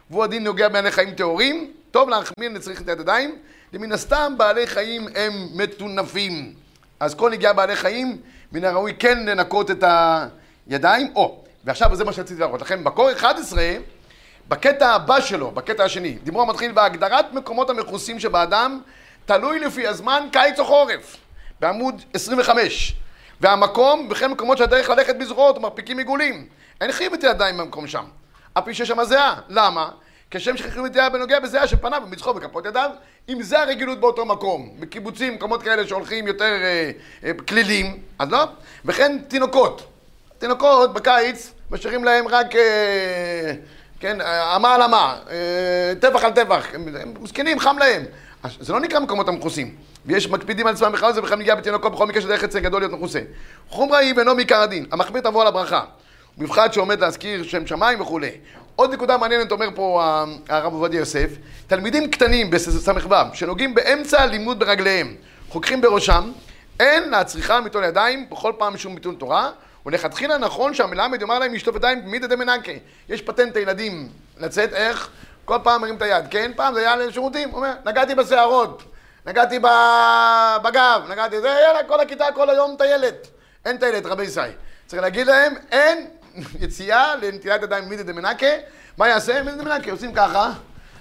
והוא 0.09 0.23
הדין 0.23 0.43
נוגע 0.43 0.69
בבעלי 0.69 0.91
חיים 0.91 1.11
טהורים, 1.11 1.71
טוב 1.91 2.09
להחמיר 2.09 2.51
וצריך 2.55 2.81
את 2.81 2.89
הידיים, 2.89 3.35
ומן 3.73 3.91
הסתם 3.91 4.33
בעלי 4.37 4.67
חיים 4.67 5.07
הם 5.15 5.47
מטונפים. 5.53 6.53
אז 6.99 7.15
כל 7.15 7.31
נגיעה 7.31 7.53
בעלי 7.53 7.75
חיים, 7.75 8.17
מן 8.51 8.63
הראוי 8.63 8.93
כן 8.99 9.25
לנקות 9.25 9.71
את 9.71 9.83
הידיים, 10.69 11.11
או, 11.15 11.43
ועכשיו 11.63 11.95
זה 11.95 12.05
מה 12.05 12.13
שרציתי 12.13 12.39
להראות 12.39 12.61
לכם, 12.61 12.83
בקור 12.83 13.11
11, 13.11 13.63
בקטע 14.47 14.89
הבא 14.89 15.21
שלו, 15.21 15.51
בקטע 15.51 15.83
השני, 15.83 16.17
דיברו 16.23 16.41
המתחיל 16.41 16.71
בהגדרת 16.71 17.33
מקומות 17.33 17.69
המכוסים 17.69 18.19
שבאדם, 18.19 18.79
תלוי 19.25 19.59
לפי 19.59 19.87
הזמן, 19.87 20.27
קיץ 20.31 20.59
או 20.59 20.65
חורף, 20.65 21.17
בעמוד 21.59 22.01
25. 22.13 22.95
והמקום, 23.41 24.07
וכן 24.11 24.31
מקומות 24.31 24.57
שהדרך 24.57 24.89
ללכת 24.89 25.15
בזרועות, 25.15 25.57
מרפיקים 25.61 25.97
עיגולים. 25.97 26.47
אין 26.81 26.91
חייב 26.91 27.13
את 27.13 27.23
ידיים 27.23 27.57
במקום 27.57 27.87
שם. 27.87 28.03
אף 28.53 28.63
פי 28.65 28.73
שיש 28.73 28.87
שם 28.87 29.03
זיעה. 29.03 29.35
למה? 29.49 29.89
כשם 30.31 30.57
שחייבים 30.57 30.85
את 30.85 30.91
ידיים 30.91 31.13
בנוגע 31.13 31.39
בזיעה 31.39 31.67
שפניו 31.67 32.01
ומצחו 32.05 32.33
בכפות 32.33 32.65
ידיו, 32.65 32.89
אם 33.29 33.41
זה 33.41 33.61
הרגילות 33.61 33.99
באותו 33.99 34.25
מקום, 34.25 34.69
בקיבוצים, 34.79 35.35
מקומות 35.35 35.63
כאלה 35.63 35.87
שהולכים 35.87 36.27
יותר 36.27 36.45
אה, 36.45 36.91
אה, 37.23 37.31
כלילים, 37.47 38.01
אז 38.19 38.31
לא. 38.31 38.43
וכן 38.85 39.17
תינוקות. 39.27 39.87
תינוקות 40.37 40.93
בקיץ 40.93 41.53
משאירים 41.71 42.03
להם 42.03 42.27
רק, 42.27 42.55
אה, 42.55 43.53
כן, 43.99 44.21
אה, 44.21 44.55
אמה 44.55 44.75
על 44.75 44.81
אמה, 44.81 45.17
אה, 45.29 45.93
טבח 45.99 46.23
על 46.23 46.31
טבח, 46.31 46.67
הם 46.73 47.13
מסכנים, 47.19 47.59
חם 47.59 47.75
להם. 47.79 48.03
זה 48.59 48.73
לא 48.73 48.79
נקרא 48.79 48.99
מקומות 48.99 49.27
המכוסים. 49.27 49.75
ויש 50.05 50.29
מקפידים 50.29 50.67
על 50.67 50.73
עצמם 50.73 50.91
בכלל 50.91 51.13
זה 51.13 51.21
בכלל 51.21 51.37
מגיע 51.37 51.55
בתינוקות 51.55 51.91
בכל 51.91 52.05
מקרה 52.07 52.21
שדרך 52.21 52.43
אצל 52.43 52.59
גדול 52.59 52.81
להיות 52.81 52.91
מכוסה. 52.91 53.19
חומרה 53.69 53.97
היא 53.97 54.13
ואינו 54.17 54.35
מעיקר 54.35 54.61
הדין, 54.61 54.85
המחמיר 54.91 55.21
תבוא 55.21 55.41
על 55.41 55.47
הברכה. 55.47 55.81
מבחן 56.37 56.71
שעומד 56.71 56.99
להזכיר 56.99 57.43
שם 57.43 57.67
שמיים 57.67 58.01
וכולי. 58.01 58.31
עוד 58.75 58.93
נקודה 58.93 59.17
מעניינת 59.17 59.51
אומר 59.51 59.67
פה 59.75 60.03
ה- 60.03 60.25
הרב 60.49 60.73
עובדיה 60.73 60.99
יוסף, 60.99 61.29
תלמידים 61.67 62.11
קטנים 62.11 62.49
בס"ו 62.49 62.93
שנוגעים 63.33 63.75
באמצע 63.75 64.21
הלימוד 64.21 64.59
ברגליהם, 64.59 65.15
חוקרים 65.49 65.81
בראשם, 65.81 66.31
אין 66.79 67.09
להצריכה 67.09 67.61
מטול 67.61 67.83
ידיים 67.83 68.29
בכל 68.29 68.53
פעם 68.57 68.77
שום 68.77 68.95
ביטול 68.95 69.15
תורה, 69.15 69.49
ולכתחילה 69.85 70.37
נכון 70.37 70.73
שהמלמד 70.73 71.21
יאמר 71.21 71.39
להם 71.39 71.53
לשטוף 71.53 71.75
ידיים 71.75 72.01
מידא 72.05 72.27
דמנקה. 72.27 72.71
יש 73.09 73.21
פטנט 73.21 73.55
לילדים 73.55 74.09
לצאת 74.37 74.73
איך? 74.73 75.09
כל 75.45 75.57
פעם 75.63 75.81
מרים 75.81 75.95
את 75.95 76.01
היד, 76.01 76.25
כן? 76.29 76.51
פעם 76.55 76.73
זה 76.73 76.79
היה 76.79 76.95
לשירותים, 76.95 77.49
הוא 77.49 77.57
אומר, 77.57 77.73
נגעתי 77.85 78.15
בשערות, 78.15 78.83
נגעתי 79.25 79.59
בגב, 80.63 81.01
נגעתי 81.09 81.41
זה, 81.41 81.47
יאללה, 81.47 81.83
כל 81.87 81.99
הכיתה 81.99 82.25
כל 82.35 82.49
היום 82.49 82.75
טיילת. 82.77 83.27
אין 83.65 83.77
טיילת, 83.77 84.05
רבי 84.05 84.23
ישי. 84.23 84.41
צריך 84.87 85.01
להגיד 85.01 85.27
להם, 85.27 85.53
אין 85.71 86.07
יציאה 86.59 87.15
לנטילת 87.15 87.63
ידיים 87.63 87.89
מידא 87.89 88.03
דמנקה. 88.03 88.47
מה 88.97 89.07
יעשה? 89.07 89.43
מידא 89.43 89.57
דמנקה, 89.57 89.91
עושים 89.91 90.13
ככה, 90.13 90.51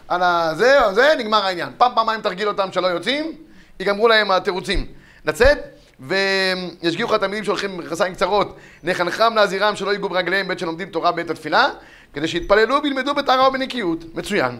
על 0.08 0.22
הזה 0.22 0.84
או 0.84 0.94
זה, 0.94 1.14
נגמר 1.18 1.44
העניין. 1.44 1.72
פעם, 1.78 1.92
פעמיים 1.94 2.20
תרגיל 2.20 2.48
אותם 2.48 2.72
שלא 2.72 2.86
יוצאים, 2.86 3.32
ייגמרו 3.80 4.08
להם 4.08 4.30
התירוצים. 4.30 4.86
לצאת, 5.24 5.58
וישגיחו 6.00 7.14
התלמידים 7.14 7.44
שהולכים 7.44 7.70
עם 7.70 7.78
מכנסיים 7.78 8.14
קצרות, 8.14 8.56
נחנכם 8.82 9.34
להזהירם 9.34 9.76
שלא 9.76 9.90
ייגעו 9.90 10.08
ברגליהם 10.08 10.48
בעת 10.48 10.58
שלומדים 10.58 10.88
תורה 10.88 11.12
בעת 11.12 11.30
התפילה, 11.30 11.68
כדי 12.12 12.28
שיתפללו 12.28 12.82
וילמדו 12.82 13.14
בטהרה 13.14 13.48
ובנקיות. 13.48 14.04
מצוין. 14.14 14.58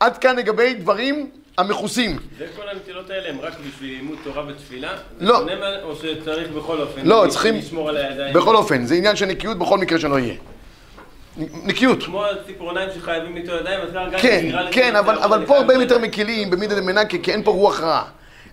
עד 0.00 0.18
כאן 0.18 0.36
לגבי 0.36 0.74
דברים 0.74 1.30
המכוסים. 1.58 2.16
זה 2.38 2.46
כל 2.56 2.68
הנטילות 2.68 3.10
האלה 3.10 3.28
הם 3.28 3.40
רק 3.40 3.52
בשביל 3.68 3.90
לימוד 3.96 4.18
תורה 4.24 4.42
ותפילה? 4.48 4.92
לא. 5.20 5.40
או 5.82 5.96
שצריך 5.96 6.48
בכל 6.50 6.80
אופן? 6.80 7.00
לא, 7.04 7.24
צריכים- 7.28 7.56
לשמור 7.58 7.88
על 7.88 7.96
הידיים? 7.96 8.34
בכל 8.34 8.56
אופן, 8.56 8.84
זה 8.86 8.94
עניין 8.94 9.16
של 9.16 9.26
נקיות 9.26 9.58
בכל 9.58 9.78
מקרה 9.78 9.98
שלא 9.98 10.18
יהיה. 10.18 10.34
נקיות. 11.64 12.02
כמו 12.02 12.24
הציפורניים 12.26 12.88
שחייבים 12.94 13.34
ליטול 13.34 13.58
ידיים, 13.60 13.80
אז 13.80 13.92
גם 13.92 14.10
כן, 14.10 14.50
כן, 14.72 14.88
שזה 14.90 14.98
אבל, 15.24 15.46
פה 15.46 15.56
הרבה 15.58 15.74
יותר 15.74 15.98
מקלים 15.98 16.50
במידה 16.50 16.80
דמנקה, 16.80 17.18
כי 17.18 17.32
אין 17.32 17.42
פה 17.42 17.50
רוח 17.50 17.80
רעה. 17.80 18.04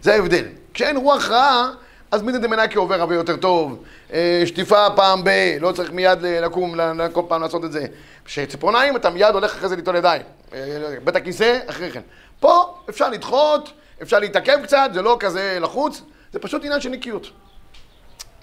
זה 0.01 0.13
ההבדל. 0.13 0.45
כשאין 0.73 0.97
רוח 0.97 1.29
רעה, 1.29 1.69
אז 2.15 2.21
מידה 2.21 2.37
דמנקה 2.37 2.79
עובר 2.79 3.01
הרבה 3.01 3.15
יותר 3.15 3.35
טוב. 3.35 3.83
אה, 4.13 4.43
שטיפה 4.45 4.87
פעם 4.95 5.23
ב... 5.23 5.29
לא 5.59 5.71
צריך 5.71 5.91
מיד 5.91 6.19
לקום, 6.21 6.75
כל 7.13 7.21
פעם 7.27 7.41
לעשות 7.41 7.65
את 7.65 7.71
זה. 7.71 7.85
כשציפורניים, 8.25 8.95
אתה 8.95 9.09
מיד 9.09 9.33
הולך 9.33 9.55
אחרי 9.55 9.69
זה 9.69 9.75
ליטול 9.75 9.95
ידיים. 9.95 10.21
אה, 10.53 10.59
בית 11.03 11.15
הכיסא, 11.15 11.59
אחרי 11.67 11.91
כן. 11.91 12.01
פה 12.39 12.77
אפשר 12.89 13.09
לדחות, 13.09 13.71
אפשר 14.01 14.19
להתעכב 14.19 14.57
קצת, 14.63 14.89
זה 14.93 15.01
לא 15.01 15.17
כזה 15.19 15.57
לחוץ, 15.61 16.01
זה 16.33 16.39
פשוט 16.39 16.63
עניין 16.65 16.81
של 16.81 16.89
נקיות. 16.89 17.27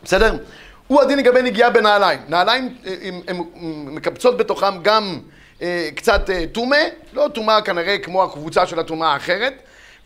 בסדר? 0.04 0.36
הוא 0.86 1.00
הדין 1.02 1.18
לגבי 1.18 1.42
נגיעה 1.42 1.70
בנעליים. 1.70 2.20
נעליים 2.28 2.74
הן 3.28 3.36
מקבצות 3.86 4.36
בתוכם 4.36 4.82
גם 4.82 5.20
אה, 5.62 5.88
קצת 5.94 6.30
אה, 6.30 6.44
טומא, 6.52 6.76
לא 7.12 7.28
טומאה 7.34 7.62
כנראה 7.62 7.98
כמו 7.98 8.22
הקבוצה 8.22 8.66
של 8.66 8.78
הטומאה 8.78 9.12
האחרת, 9.12 9.54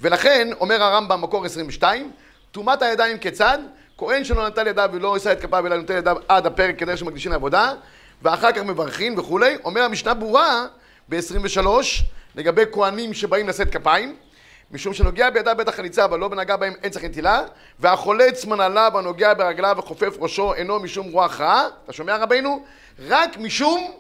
ולכן 0.01 0.49
אומר 0.61 0.83
הרמב"ם 0.83 1.23
מקור 1.23 1.45
22, 1.45 2.11
טומאת 2.57 2.83
הידיים 2.83 3.19
כיצד? 3.19 3.59
כהן 3.99 4.25
שלא 4.25 4.49
נטל 4.49 4.67
ידיו 4.67 4.91
ולא 4.93 5.15
יישא 5.15 5.33
את 5.33 5.41
כפיו 5.41 5.67
אלא 5.67 5.77
נוטל 5.77 5.97
ידיו 5.97 6.17
עד 6.29 6.47
הפרק 6.47 6.79
כדרך 6.79 6.99
שמקדישים 6.99 7.33
לעבודה, 7.33 7.73
ואחר 8.23 8.53
כך 8.53 8.63
מברכים 8.63 9.19
וכולי. 9.19 9.57
אומר 9.65 9.83
המשנה 9.83 10.15
ברורה 10.15 10.67
ב-23 11.09 11.67
לגבי 12.35 12.63
כהנים 12.73 13.15
שבאים 13.15 13.49
לשאת 13.49 13.73
כפיים, 13.73 14.17
משום 14.71 14.95
שנוגע 14.95 15.31
בידיו 15.31 15.55
בית 15.57 15.69
החליצה, 15.69 16.05
אבל 16.05 16.19
לא 16.19 16.29
בנגע 16.29 16.57
בהם 16.57 16.73
אין 16.83 16.91
צריך 16.91 17.05
נטילה, 17.05 17.43
והחולץ 17.79 18.45
מנעליו 18.45 18.93
הנוגע 18.95 19.35
ברגליו 19.35 19.75
וחופף 19.79 20.17
ראשו 20.19 20.55
אינו 20.55 20.81
משום 20.81 21.07
רוח 21.13 21.41
רעה, 21.41 21.67
אתה 21.85 21.93
שומע 21.93 22.17
רבינו? 22.17 22.65
רק 23.09 23.39
משום 23.39 23.93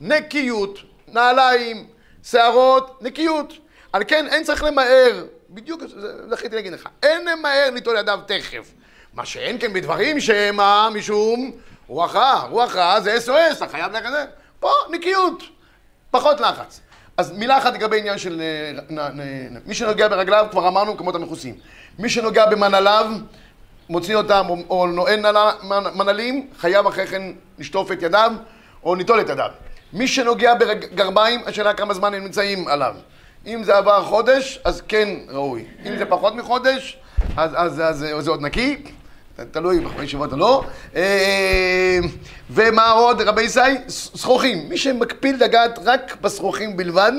נקיות, 0.00 0.78
נעליים, 1.08 1.86
שערות, 2.22 3.02
נקיות. 3.02 3.52
על 3.92 4.02
כן 4.08 4.26
אין 4.28 4.44
צריך 4.44 4.64
למהר, 4.64 5.24
בדיוק 5.54 5.82
זכיתי 6.30 6.56
להגיד 6.56 6.72
לך, 6.72 6.88
אין 7.02 7.28
למהר 7.28 7.70
ליטול 7.74 7.96
ידיו 7.98 8.20
תכף. 8.26 8.72
מה 9.14 9.26
שאין 9.26 9.58
כן 9.60 9.72
בדברים 9.72 10.20
שהם 10.20 10.56
מה? 10.56 10.88
משום 10.94 11.50
רוח 11.88 12.14
רעה. 12.16 12.46
רוח 12.50 12.76
רעה 12.76 13.00
זה 13.00 13.16
SOS, 13.26 13.56
אתה 13.56 13.68
חייב 13.68 13.92
ללכת 13.92 14.06
לזה. 14.06 14.24
פה 14.60 14.68
נקיות. 14.90 15.42
פחות 16.10 16.40
לחץ. 16.40 16.80
אז 17.16 17.30
מילה 17.32 17.58
אחת 17.58 17.74
לגבי 17.74 17.98
עניין 17.98 18.18
של 18.18 18.42
אה, 18.98 19.08
מי 19.66 19.74
שנוגע 19.74 20.08
ברגליו, 20.08 20.46
כבר 20.50 20.68
אמרנו, 20.68 20.94
מקומות 20.94 21.14
המכוסים. 21.14 21.54
מי 21.98 22.08
שנוגע 22.08 22.46
במנעליו, 22.46 23.06
מוציא 23.88 24.16
אותם, 24.16 24.46
או, 24.48 24.56
או 24.70 24.86
נועל 24.86 25.16
נעל- 25.20 25.36
מנ- 25.62 25.94
מנעלים, 25.98 26.50
חייב 26.58 26.86
אחרי 26.86 27.06
כן 27.06 27.22
לשטוף 27.58 27.92
את 27.92 28.02
ידיו, 28.02 28.32
או 28.84 28.94
ליטול 28.94 29.20
את 29.20 29.28
ידיו. 29.28 29.50
מי 29.92 30.08
שנוגע 30.08 30.54
בגרביים, 30.54 31.40
השאלה 31.46 31.74
כמה 31.74 31.94
זמן 31.94 32.14
הם 32.14 32.24
נמצאים 32.24 32.68
עליו. 32.68 32.94
אם 33.46 33.64
זה 33.64 33.76
עבר 33.76 34.04
חודש, 34.04 34.60
אז 34.64 34.82
כן 34.88 35.08
ראוי. 35.28 35.64
אם 35.86 35.98
זה 35.98 36.04
פחות 36.04 36.34
מחודש, 36.34 36.98
אז, 37.36 37.50
אז, 37.54 37.80
אז, 37.80 38.04
אז 38.18 38.24
זה 38.24 38.30
עוד 38.30 38.42
נקי. 38.42 38.82
תלוי 39.50 39.80
בחורי 39.80 40.04
ישיבות 40.04 40.32
או 40.32 40.36
לא. 40.36 40.64
אה, 40.96 41.98
ומה 42.50 42.90
עוד, 42.90 43.20
רבי 43.20 43.42
ישי? 43.42 43.60
שרוכים. 44.16 44.68
מי 44.68 44.78
שמקפיד 44.78 45.42
לגעת 45.42 45.78
רק 45.84 46.16
בשרוכים 46.20 46.76
בלבד, 46.76 47.12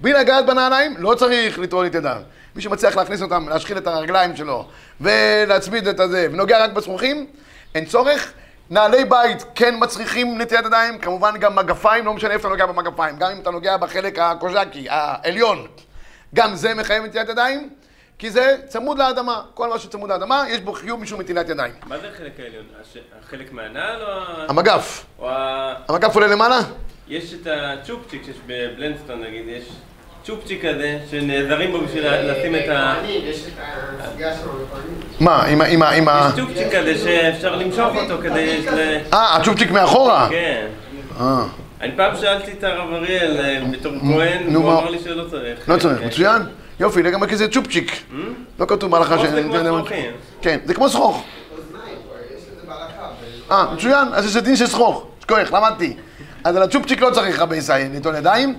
בלי 0.00 0.12
לגעת 0.12 0.46
בנעליים, 0.46 0.94
לא 0.98 1.14
צריך 1.14 1.58
לטעון 1.58 1.86
את 1.86 1.94
ידיו. 1.94 2.22
מי 2.56 2.62
שמצליח 2.62 2.96
להכניס 2.96 3.22
אותם, 3.22 3.48
להשחיל 3.48 3.78
את 3.78 3.86
הרגליים 3.86 4.36
שלו, 4.36 4.68
ולהצמיד 5.00 5.88
את 5.88 6.00
הזה, 6.00 6.26
ונוגע 6.32 6.64
רק 6.64 6.70
בשרוכים, 6.70 7.26
אין 7.74 7.84
צורך. 7.84 8.32
נעלי 8.70 9.04
בית 9.04 9.44
כן 9.54 9.74
מצריכים 9.78 10.40
נטילת 10.40 10.64
ידיים, 10.64 10.98
כמובן 10.98 11.38
גם 11.38 11.56
מגפיים, 11.56 12.06
לא 12.06 12.14
משנה 12.14 12.30
איפה 12.34 12.48
אתה 12.48 12.48
נוגע 12.48 12.66
במגפיים, 12.66 13.16
גם 13.16 13.30
אם 13.30 13.40
אתה 13.40 13.50
נוגע 13.50 13.76
בחלק 13.76 14.18
הקוז'קי, 14.18 14.86
העליון, 14.90 15.66
גם 16.34 16.54
זה 16.54 16.74
מחייב 16.74 17.04
נטילת 17.04 17.28
ידיים, 17.28 17.70
כי 18.18 18.30
זה 18.30 18.56
צמוד 18.66 18.98
לאדמה, 18.98 19.42
כל 19.54 19.68
מה 19.68 19.78
שצמוד 19.78 20.10
לאדמה, 20.10 20.44
יש 20.48 20.60
בו 20.60 20.72
חיוב 20.72 21.00
משום 21.00 21.20
נטילת 21.20 21.48
ידיים. 21.48 21.72
מה 21.86 21.98
זה 21.98 22.08
החלק 22.08 22.40
העליון? 22.40 22.64
החלק 23.22 23.52
מהנעל 23.52 24.02
או 24.02 24.08
ה... 24.08 24.46
המגף, 24.48 25.04
או 25.18 25.30
ה... 25.30 25.74
המגף 25.88 26.14
עולה 26.14 26.26
למעלה? 26.26 26.58
יש 27.08 27.34
את 27.34 27.46
הצ'ופצ'יק 27.46 28.24
שיש 28.24 28.36
בבלנדסטון 28.46 29.22
נגיד, 29.22 29.44
יש 29.48 29.68
צ'ופצ'יק 30.28 30.64
כזה 30.66 30.98
שנעזרים 31.10 31.72
בו 31.72 31.80
בשביל 31.80 32.04
לשים 32.06 32.54
את 32.54 32.68
ה... 32.68 32.94
מה, 35.20 35.42
עם 35.42 35.82
ה... 35.82 35.90
עם. 35.90 36.08
יש 36.08 36.34
צ'ופצ'יק 36.36 36.66
כזה 36.74 36.98
שאפשר 36.98 37.56
למשוך 37.56 37.96
אותו 37.96 38.22
כדי. 38.22 38.60
אה, 39.12 39.36
הצ'ופצ'יק 39.36 39.70
מאחורה? 39.70 40.28
כן. 40.30 40.66
אה, 41.20 41.44
אני 41.80 41.92
פעם 41.96 42.16
שאלתי 42.16 42.52
את 42.52 42.64
הרב 42.64 42.92
אריאל 42.92 43.36
אה, 43.40 43.64
בתור 43.70 43.92
כהן, 44.00 44.56
והוא? 44.56 44.72
אמר 44.72 44.90
לי 44.90 44.98
שלא 44.98 45.24
צריך. 45.30 45.68
לא 45.68 45.78
צריך, 45.78 45.98
כן. 45.98 46.06
מצוין. 46.06 46.42
יופי, 46.80 47.02
גם 47.02 47.26
כזה 47.26 47.48
צ'ופצ'יק. 47.48 48.02
לא 48.60 48.66
כתוב 48.66 48.90
בהלכה 48.90 49.18
ש... 49.18 49.22
זה 49.22 49.42
כמו 49.42 49.58
שרוכים. 49.64 50.10
כן, 50.42 50.58
זה 50.64 50.74
כמו 50.74 50.88
יש 50.88 52.42
את 52.52 52.60
זה 52.60 52.66
בהלכה. 52.66 53.10
אה, 53.50 53.74
מצוין, 53.74 54.08
אז 54.12 54.26
יש 54.26 54.36
דין 54.36 54.56
של 54.56 54.66
שרוך. 54.66 55.06
שכוח, 55.20 55.52
למדתי. 55.52 55.96
אז 56.44 56.56
על 56.56 56.62
הצ'ופצ'יק 56.62 57.00
לא 57.00 57.10
צריך 57.10 57.40
רבי 57.40 57.56
ישראל, 57.56 57.88
ליטול 57.92 58.14
ידיים. 58.14 58.54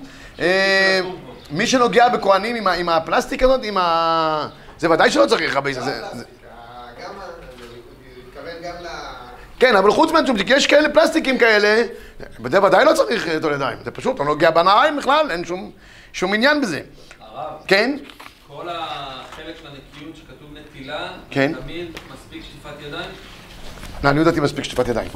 אה, 1.52 1.58
מי 1.58 1.68
שנוגע 1.68 2.10
בכהנים 2.10 2.56
עם 2.56 2.68
עם 2.68 2.90
הפלסטיק 2.90 3.44
הזאת, 3.44 3.62
עם 3.64 3.78
ה... 3.78 4.48
זה 4.80 4.90
ודאי 4.92 5.12
שלא 5.12 5.26
צריך 5.26 5.56
רבי 5.56 5.70
ישראל. 5.70 5.84
זה- 5.86 6.18
זה- 6.18 6.24
גם, 7.04 7.12
אני 7.12 8.24
מתכוון 8.28 8.64
גם 8.64 8.84
ל... 8.84 8.88
כן, 9.60 9.76
אבל 9.76 9.92
חוץ 9.92 10.12
מהצ'ופצ'יק, 10.12 10.50
יש 10.50 10.68
כאלה 10.68 10.90
פלסטיקים 10.90 11.38
כאלה, 11.38 11.84
בזה 12.40 12.64
ודאי 12.64 12.86
לא 12.86 12.94
צריך 12.94 13.28
ליטול 13.28 13.54
ידיים. 13.54 13.78
זה 13.86 13.92
פשוט, 13.92 14.20
לא 14.20 14.26
נוגע 14.26 14.50
בנעליים 14.52 14.98
בכלל, 14.98 15.32
אין 15.32 15.46
שום- 15.46 15.72
שום 16.14 16.34
עניין 16.34 16.62
בזה. 16.62 16.82
הרב, 17.22 17.54
כן? 17.68 17.98
כל 18.48 18.68
החלק 18.70 19.56
של 19.62 19.68
הנקיות 19.68 20.16
שכתוב 20.16 20.50
נטילה, 20.54 21.08
כן. 21.32 21.54
תמיד 21.64 21.88
מספיק 22.14 22.44
שטיפת 22.44 22.82
ידיים? 22.88 23.10
לעניות 24.04 24.26
דעתי 24.26 24.40
מספיק 24.40 24.64
שטיפת 24.64 24.88
ידיים. 24.88 25.08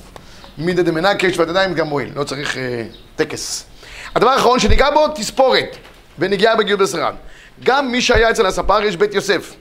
מידא 0.58 0.82
דמנקה, 0.82 1.28
שטיפת 1.30 1.48
ידיים 1.50 1.74
גם 1.74 1.88
מועיל, 1.88 2.10
לא 2.16 2.24
צריך 2.24 2.58
אה, 2.58 2.84
טקס. 3.16 3.66
הדבר 4.16 4.30
האחרון 4.30 4.60
שניגע 4.60 4.92
בו, 4.92 5.08
תספורת, 5.08 5.78
ונגיעה 6.20 6.56
בגיור 6.56 6.80
בסרן. 6.80 7.16
גם 7.64 7.92
מי 7.92 8.02
שהיה 8.02 8.30
אצל 8.30 8.46
הספר, 8.46 8.84
יש 8.84 8.96
בית 8.96 9.14
יוסף. 9.14 9.56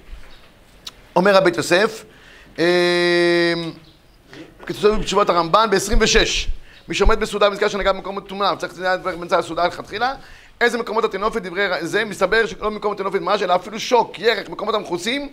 אומר 1.17 1.37
הבית 1.37 1.57
יוסף, 1.57 2.05
אה, 2.59 2.65
כתוב 4.67 5.01
בתשובת 5.01 5.29
הרמב"ן, 5.29 5.69
ב-26. 5.71 6.49
מי 6.89 6.95
שעומד 6.95 7.21
בסעודה 7.21 7.51
במזכר 7.51 7.69
שנגע 7.69 7.93
במקום 7.93 8.21
טומאה, 8.21 8.57
צריך 8.57 8.79
לדעת 8.79 9.03
באמצע 9.03 9.39
הסעודה 9.39 9.67
לכתחילה. 9.67 10.15
איזה 10.61 10.79
מקומות 10.79 11.05
הטינופת, 11.05 11.43
דברי 11.43 11.87
זה, 11.87 12.05
מסתבר 12.05 12.47
שלא 12.47 12.71
במקום 12.71 12.93
הטינופת 12.93 13.21
ממש, 13.21 13.43
אלא 13.43 13.55
אפילו 13.55 13.81
שוק, 13.81 14.19
ירק, 14.19 14.49
מקומות 14.49 14.75
המכוסים, 14.75 15.29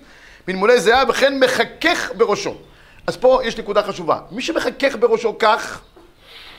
מנמולי 0.47 0.79
זיעה, 0.79 1.03
וכן 1.09 1.39
מחכך 1.39 2.11
בראשו. 2.17 2.55
אז 3.07 3.17
פה 3.17 3.39
יש 3.43 3.57
נקודה 3.57 3.83
חשובה. 3.83 4.19
מי 4.31 4.41
שמחכך 4.41 4.95
בראשו 4.99 5.37
כך, 5.39 5.81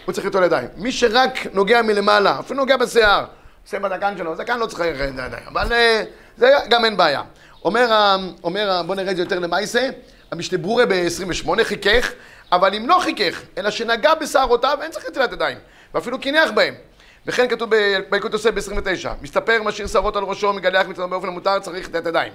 הוא 0.04 0.12
צריך 0.12 0.24
ליטול 0.24 0.44
ידיים. 0.44 0.68
מי 0.76 0.92
שרק 0.92 1.46
נוגע 1.52 1.82
מלמעלה, 1.82 2.38
אפילו 2.40 2.60
נוגע 2.60 2.76
בשיער, 2.76 3.24
עושה 3.64 3.78
בזקן 3.78 4.16
שלו, 4.18 4.36
זקן 4.36 4.58
לא 4.58 4.66
צריך 4.66 4.80
ידיים, 4.80 5.46
אבל 5.46 5.72
אה, 5.72 6.02
זה 6.36 6.52
גם 6.68 6.84
אין 6.84 6.96
בעיה. 6.96 7.22
אומר, 7.64 8.16
אומר, 8.44 8.82
בוא 8.86 8.94
נראה 8.94 9.10
את 9.10 9.16
זה 9.16 9.22
יותר 9.22 9.38
למעשה, 9.38 9.88
המשנה 10.30 10.58
ברורה 10.58 10.86
ב-28 10.86 11.64
חיכך, 11.64 12.12
אבל 12.52 12.74
אם 12.74 12.88
לא 12.88 12.98
חיכך, 13.00 13.42
אלא 13.58 13.70
שנגע 13.70 14.14
בשערותיו, 14.14 14.78
אין 14.82 14.90
צריך 14.90 15.06
נטילת 15.06 15.32
ידיים, 15.32 15.58
ואפילו 15.94 16.20
קינח 16.20 16.50
בהם. 16.50 16.74
וכן 17.26 17.48
כתוב 17.48 17.76
ב- 17.76 17.98
בילקוט 18.10 18.32
יוסף 18.32 18.50
ב-29, 18.50 19.08
מסתפר, 19.22 19.62
משאיר 19.62 19.86
שערות 19.86 20.16
על 20.16 20.24
ראשו, 20.24 20.52
מגלח 20.52 20.86
מצדו 20.86 21.08
באופן 21.08 21.28
המותר, 21.28 21.58
צריך 21.58 21.88
נטילת 21.88 22.06
ידיים. 22.06 22.32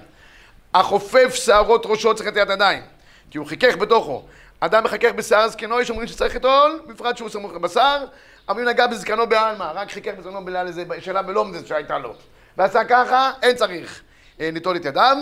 החופף 0.74 1.34
שערות 1.34 1.86
ראשו 1.86 2.14
צריך 2.14 2.28
נטילת 2.28 2.50
ידיים, 2.50 2.82
כי 3.30 3.38
הוא 3.38 3.46
חיכך 3.46 3.76
בתוכו. 3.76 4.22
אדם 4.60 4.84
מחכך 4.84 5.10
בשיער 5.16 5.48
זקנו, 5.48 5.80
יש 5.80 5.90
אומרים 5.90 6.08
שצריך 6.08 6.34
ליטול, 6.34 6.80
בפרט 6.86 7.16
שהוא 7.16 7.28
סמוך 7.28 7.54
לבשר, 7.54 8.04
אבל 8.48 8.60
אם 8.60 8.68
נגע 8.68 8.86
בזקנו 8.86 9.26
בעלמא, 9.26 9.70
רק 9.74 9.90
חיכך 9.90 10.12
בזקנו 10.18 10.44
בגלל 10.44 10.66
איזה 10.66 10.84
שאלה 11.00 11.22
בלומדס 11.22 11.66
שהייתה 11.66 11.98
לו. 11.98 12.14
ועשה 12.56 12.84
ככה, 12.84 13.32
אין 13.42 13.56
צריך 13.56 14.02
אה, 14.40 14.50
ליטול 14.52 14.76
את 14.76 14.84
ידיו. 14.84 15.16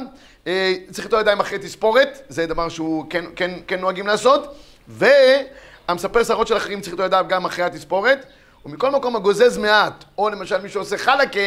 אה, 0.47 0.75
צריך 0.91 1.05
ליטול 1.05 1.21
ידיים 1.21 1.41
אחרי 1.41 1.59
תספורת, 1.59 2.23
זה 2.29 2.47
דבר 2.47 2.69
שהוא 2.69 3.07
כן, 3.11 3.25
כן, 3.37 3.51
כן 3.67 3.81
נוהגים 3.81 4.07
לעשות. 4.07 4.55
והמספר 4.89 6.25
שערות 6.25 6.47
של 6.47 6.57
אחרים 6.57 6.81
צריך 6.81 6.93
ליטול 6.93 7.07
ידיו 7.07 7.25
גם 7.29 7.45
אחרי 7.45 7.65
התספורת. 7.65 8.27
ומכל 8.67 8.91
מקום 8.91 9.17
הגוזז 9.17 9.59
מעט, 9.59 10.05
או 10.19 10.29
למשל 10.31 10.61
מי 10.63 10.69
שעושה 10.69 10.99
חלקה, 10.99 11.41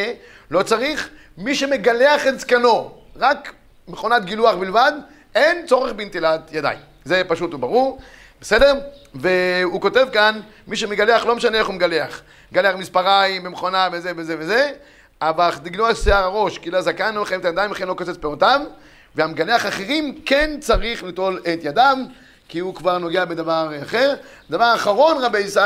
לא 0.51 0.63
צריך. 0.63 1.09
מי 1.37 1.55
שמגלח 1.55 2.27
את 2.27 2.39
זקנו, 2.39 2.91
רק 3.15 3.53
מכונת 3.87 4.25
גילוח 4.25 4.55
בלבד, 4.55 4.91
אין 5.35 5.65
צורך 5.65 5.93
בנטילת 5.93 6.49
ידיים. 6.51 6.79
זה 7.05 7.21
פשוט 7.27 7.53
וברור, 7.53 7.99
בסדר? 8.41 8.73
והוא 9.15 9.81
כותב 9.81 10.07
כאן, 10.13 10.39
מי 10.67 10.75
שמגלח, 10.75 11.25
לא 11.25 11.35
משנה 11.35 11.57
איך 11.57 11.67
הוא 11.67 11.75
מגלח. 11.75 12.21
מגלח 12.51 12.75
מספריים, 12.75 13.43
במכונה, 13.43 13.87
וזה 13.91 14.11
וזה 14.15 14.35
וזה, 14.39 14.71
אבל 15.21 15.49
גילוח 15.63 16.03
שיער 16.03 16.23
הראש, 16.23 16.57
כי 16.57 16.71
לזקן 16.71 17.15
לא 17.15 17.21
מחייב 17.21 17.39
את 17.39 17.45
הידיים, 17.45 17.71
לכן 17.71 17.87
לא 17.87 17.93
קוצץ 17.93 18.17
פירותיו, 18.17 18.61
והמגלח 19.15 19.65
אחרים 19.65 20.19
כן 20.25 20.57
צריך 20.59 21.03
ליטול 21.03 21.41
את 21.53 21.59
ידם, 21.63 22.05
כי 22.47 22.59
הוא 22.59 22.75
כבר 22.75 22.97
נוגע 22.97 23.25
בדבר 23.25 23.71
אחר. 23.83 24.13
דבר 24.49 24.75
אחרון, 24.75 25.17
רבי 25.23 25.39
ישי, 25.39 25.59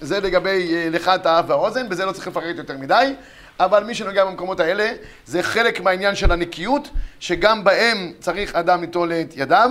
זה 0.00 0.20
לגבי 0.20 0.74
אה, 0.74 0.88
לחת 0.90 1.26
האף 1.26 1.44
והאוזן, 1.48 1.88
בזה 1.88 2.04
לא 2.04 2.12
צריך 2.12 2.26
לפרט 2.26 2.56
יותר 2.56 2.76
מדי, 2.78 3.14
אבל 3.60 3.84
מי 3.84 3.94
שנוגע 3.94 4.24
במקומות 4.24 4.60
האלה, 4.60 4.92
זה 5.26 5.42
חלק 5.42 5.80
מהעניין 5.80 6.14
של 6.14 6.32
הנקיות, 6.32 6.88
שגם 7.20 7.64
בהם 7.64 8.12
צריך 8.20 8.54
אדם 8.54 8.80
ליטול 8.80 9.12
את 9.12 9.32
ידיו, 9.36 9.70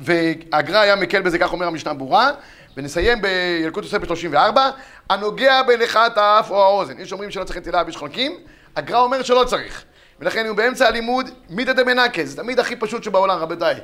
והגר"א 0.00 0.78
היה 0.78 0.96
מקל 0.96 1.22
בזה, 1.22 1.38
כך 1.38 1.52
אומר 1.52 1.66
המשנה 1.66 1.94
ברורה, 1.94 2.30
ונסיים 2.76 3.22
בילקוט 3.22 3.84
יוסף 3.84 3.98
ב-34, 3.98 4.58
הנוגע 5.10 5.62
בלחת 5.62 6.18
האף 6.18 6.50
או 6.50 6.62
האוזן. 6.62 6.98
יש 6.98 7.12
אומרים 7.12 7.30
שלא 7.30 7.44
צריך 7.44 7.56
נטילה 7.58 7.82
ויש 7.86 7.96
חולקים, 7.96 8.32
הגר"א 8.76 8.98
אומר 8.98 9.22
שלא 9.22 9.44
צריך. 9.44 9.84
ולכן 10.20 10.46
הוא 10.46 10.56
באמצע 10.56 10.86
הלימוד, 10.86 11.30
מיתא 11.50 11.72
דמנקה, 11.72 12.24
זה 12.24 12.36
תמיד 12.36 12.60
הכי 12.60 12.76
פשוט 12.76 13.02
שבעולם, 13.02 13.38
רבותיי. 13.38 13.74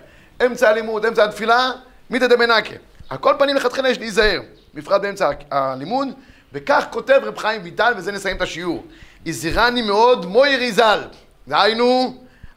אמצע 0.46 0.68
הלימוד, 0.68 1.06
אמצע 1.06 1.24
התפילה, 1.24 1.70
מיתא 2.10 2.26
דמנקה. 2.26 2.74
על 3.10 3.18
כל 3.18 3.34
פנים 3.38 3.56
לכתחילה 3.56 3.88
יש 3.88 3.98
להיזהר, 3.98 4.40
בפרט 4.74 5.02
באמצע 5.02 5.30
הלימוד, 5.50 6.08
וכך 6.52 6.84
כותב 6.90 7.20
רב 7.24 7.38
חיים 7.38 7.60
ויטל, 7.64 7.92
וזה 7.96 8.12
נסיים 8.12 8.36
את 8.36 8.42
השיעור. 8.42 8.84
הזהירני 9.26 9.82
מאוד 9.82 10.26
מוירי 10.26 10.72
ז"ל, 10.72 11.00
דהיינו, 11.48 12.14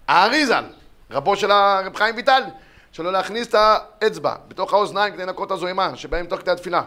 הארי 0.08 0.46
ז"ל, 0.46 0.64
רבו 1.12 1.36
של 1.36 1.52
הרב 1.52 1.96
חיים 1.96 2.16
ויטל, 2.16 2.42
שלא 2.92 3.12
להכניס 3.12 3.48
את 3.48 3.56
האצבע 3.58 4.36
בתוך 4.48 4.74
האוזניים 4.74 5.14
כדי 5.14 5.26
לנקות 5.26 5.48
את 5.48 5.52
הזוהמה, 5.52 5.92
שבהם 5.96 6.26
תוך 6.26 6.40
כדי 6.40 6.52
התפילה, 6.52 6.82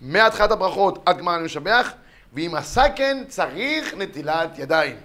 מהתחלת 0.00 0.50
הברכות 0.50 1.02
עד 1.06 1.18
גמר 1.18 1.34
אני 1.34 1.44
משבח, 1.44 1.92
ואם 2.32 2.54
עשה 2.54 2.82
כן 2.96 3.24
צריך 3.28 3.94
נטילת 3.94 4.58
ידיים. 4.58 4.96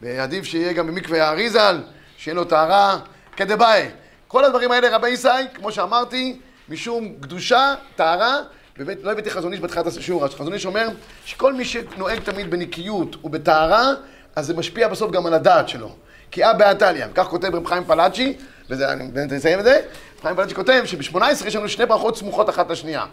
ועדיף 0.00 0.44
שיהיה 0.44 0.72
גם 0.72 0.86
במקווה 0.86 1.28
הארי 1.28 1.50
ז"ל, 1.50 1.80
שיהיה 2.16 2.34
לו 2.34 2.44
טהרה 2.44 2.98
כדבעי. 3.36 3.88
כל 4.28 4.44
הדברים 4.44 4.72
האלה, 4.72 4.96
רבי 4.96 5.08
ישי, 5.08 5.28
כמו 5.54 5.72
שאמרתי, 5.72 6.40
משום 6.68 7.12
קדושה, 7.20 7.74
טהרה, 7.96 8.36
באמת, 8.76 8.98
לא 9.02 9.12
הבאתי 9.12 9.30
חזון 9.30 9.52
איש 9.52 9.60
בתחילת 9.60 9.86
השיעור, 9.86 10.24
אז 10.24 10.34
חזון 10.34 10.52
איש 10.52 10.66
אומר 10.66 10.88
שכל 11.24 11.52
מי 11.52 11.64
שנוהג 11.64 12.20
תמיד 12.20 12.50
בנקיות 12.50 13.24
ובטהרה, 13.24 13.90
אז 14.36 14.46
זה 14.46 14.54
משפיע 14.54 14.88
בסוף 14.88 15.10
גם 15.10 15.26
על 15.26 15.34
הדעת 15.34 15.68
שלו. 15.68 15.96
כי 16.30 16.44
אה 16.44 16.54
בהתליא, 16.54 17.04
כך 17.14 17.26
כותב 17.26 17.54
רב 17.54 17.66
חיים 17.66 17.84
פלאצ'י, 17.84 18.36
וזה, 18.70 18.92
אני 18.92 19.38
אסיים 19.38 19.58
את 19.58 19.64
זה, 19.64 19.80
חיים 20.22 20.36
פלאצ'י 20.36 20.54
כותב 20.54 20.82
שב-18 20.84 21.46
יש 21.46 21.56
לנו 21.56 21.68
שני 21.68 21.86
ברכות 21.86 22.16
סמוכות 22.16 22.48
אחת 22.48 22.70
לשנייה. 22.70 23.04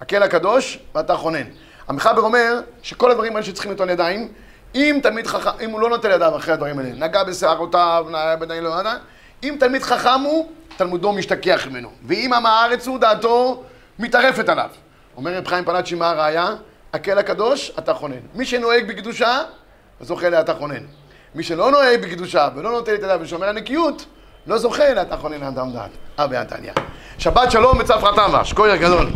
הקל 0.00 0.22
הקדוש 0.22 0.78
ואתה 0.94 1.16
חונן. 1.16 1.44
המחבר 1.88 2.20
אומר 2.20 2.60
שכל 2.82 3.10
הדברים 3.10 3.32
האלה 3.32 3.46
שצריכים 3.46 3.70
ליטול 3.70 3.90
ידיים, 3.90 4.28
אם 4.74 5.00
תלמיד 5.02 5.26
חכם, 5.26 5.50
אם 5.64 5.70
הוא 5.70 5.80
לא 5.80 5.88
נוטל 5.88 6.10
ידיו 6.10 6.36
אחרי 6.36 6.54
הדברים 6.54 6.78
האלה, 6.78 6.90
נגע 6.90 7.24
בשערותיו, 7.24 8.06
נגע 8.08 8.36
בדי 8.36 8.60
לא 8.60 8.68
יודע, 8.68 8.96
אם 9.42 9.56
תלמיד 9.60 9.82
חכם 9.82 10.20
הוא, 10.20 10.50
תלמודו 10.76 11.12
משתכח 11.12 11.66
ממנו. 11.70 11.90
ואם 12.06 12.32
עם 12.32 12.46
הארץ 12.46 12.86
הוא, 12.86 12.98
דעתו 12.98 13.62
מתערפת 13.98 14.48
עליו. 14.48 14.68
אומר 15.16 15.36
רב 15.36 15.48
חיים 15.48 15.64
פלאצ'י, 15.64 15.94
מה 15.94 16.10
הראיה? 16.10 16.54
הקל 16.92 17.18
הקדוש, 17.18 17.72
אתה 17.78 17.94
חונן. 17.94 18.20
מי 18.34 18.44
שנוהג 18.44 18.88
בקדושה, 18.88 19.42
זוכה 20.00 20.28
לאתה 20.28 20.54
חונן. 20.54 20.82
מי 21.34 21.42
שלא 21.42 21.70
נוהג 21.70 22.00
בקדושה 22.02 22.48
ולא 22.56 22.70
נוטל 22.70 22.94
את 22.94 22.98
ידיו 22.98 23.18
ושומר 23.22 23.46
על 23.46 23.56
נקיות, 23.56 24.04
לא 24.46 24.58
זוכה 24.58 24.94
לאתה 24.94 25.16
חונן 25.16 25.40
לאדם 25.40 25.72
דעת. 25.72 25.90
אה, 26.18 26.26
בעתניא. 26.26 26.72
שבת 27.18 27.50
שלום 27.50 27.78
וצפרא 27.80 28.12
תמש, 28.16 28.52
כויר 28.52 28.76
גדול. 28.76 29.06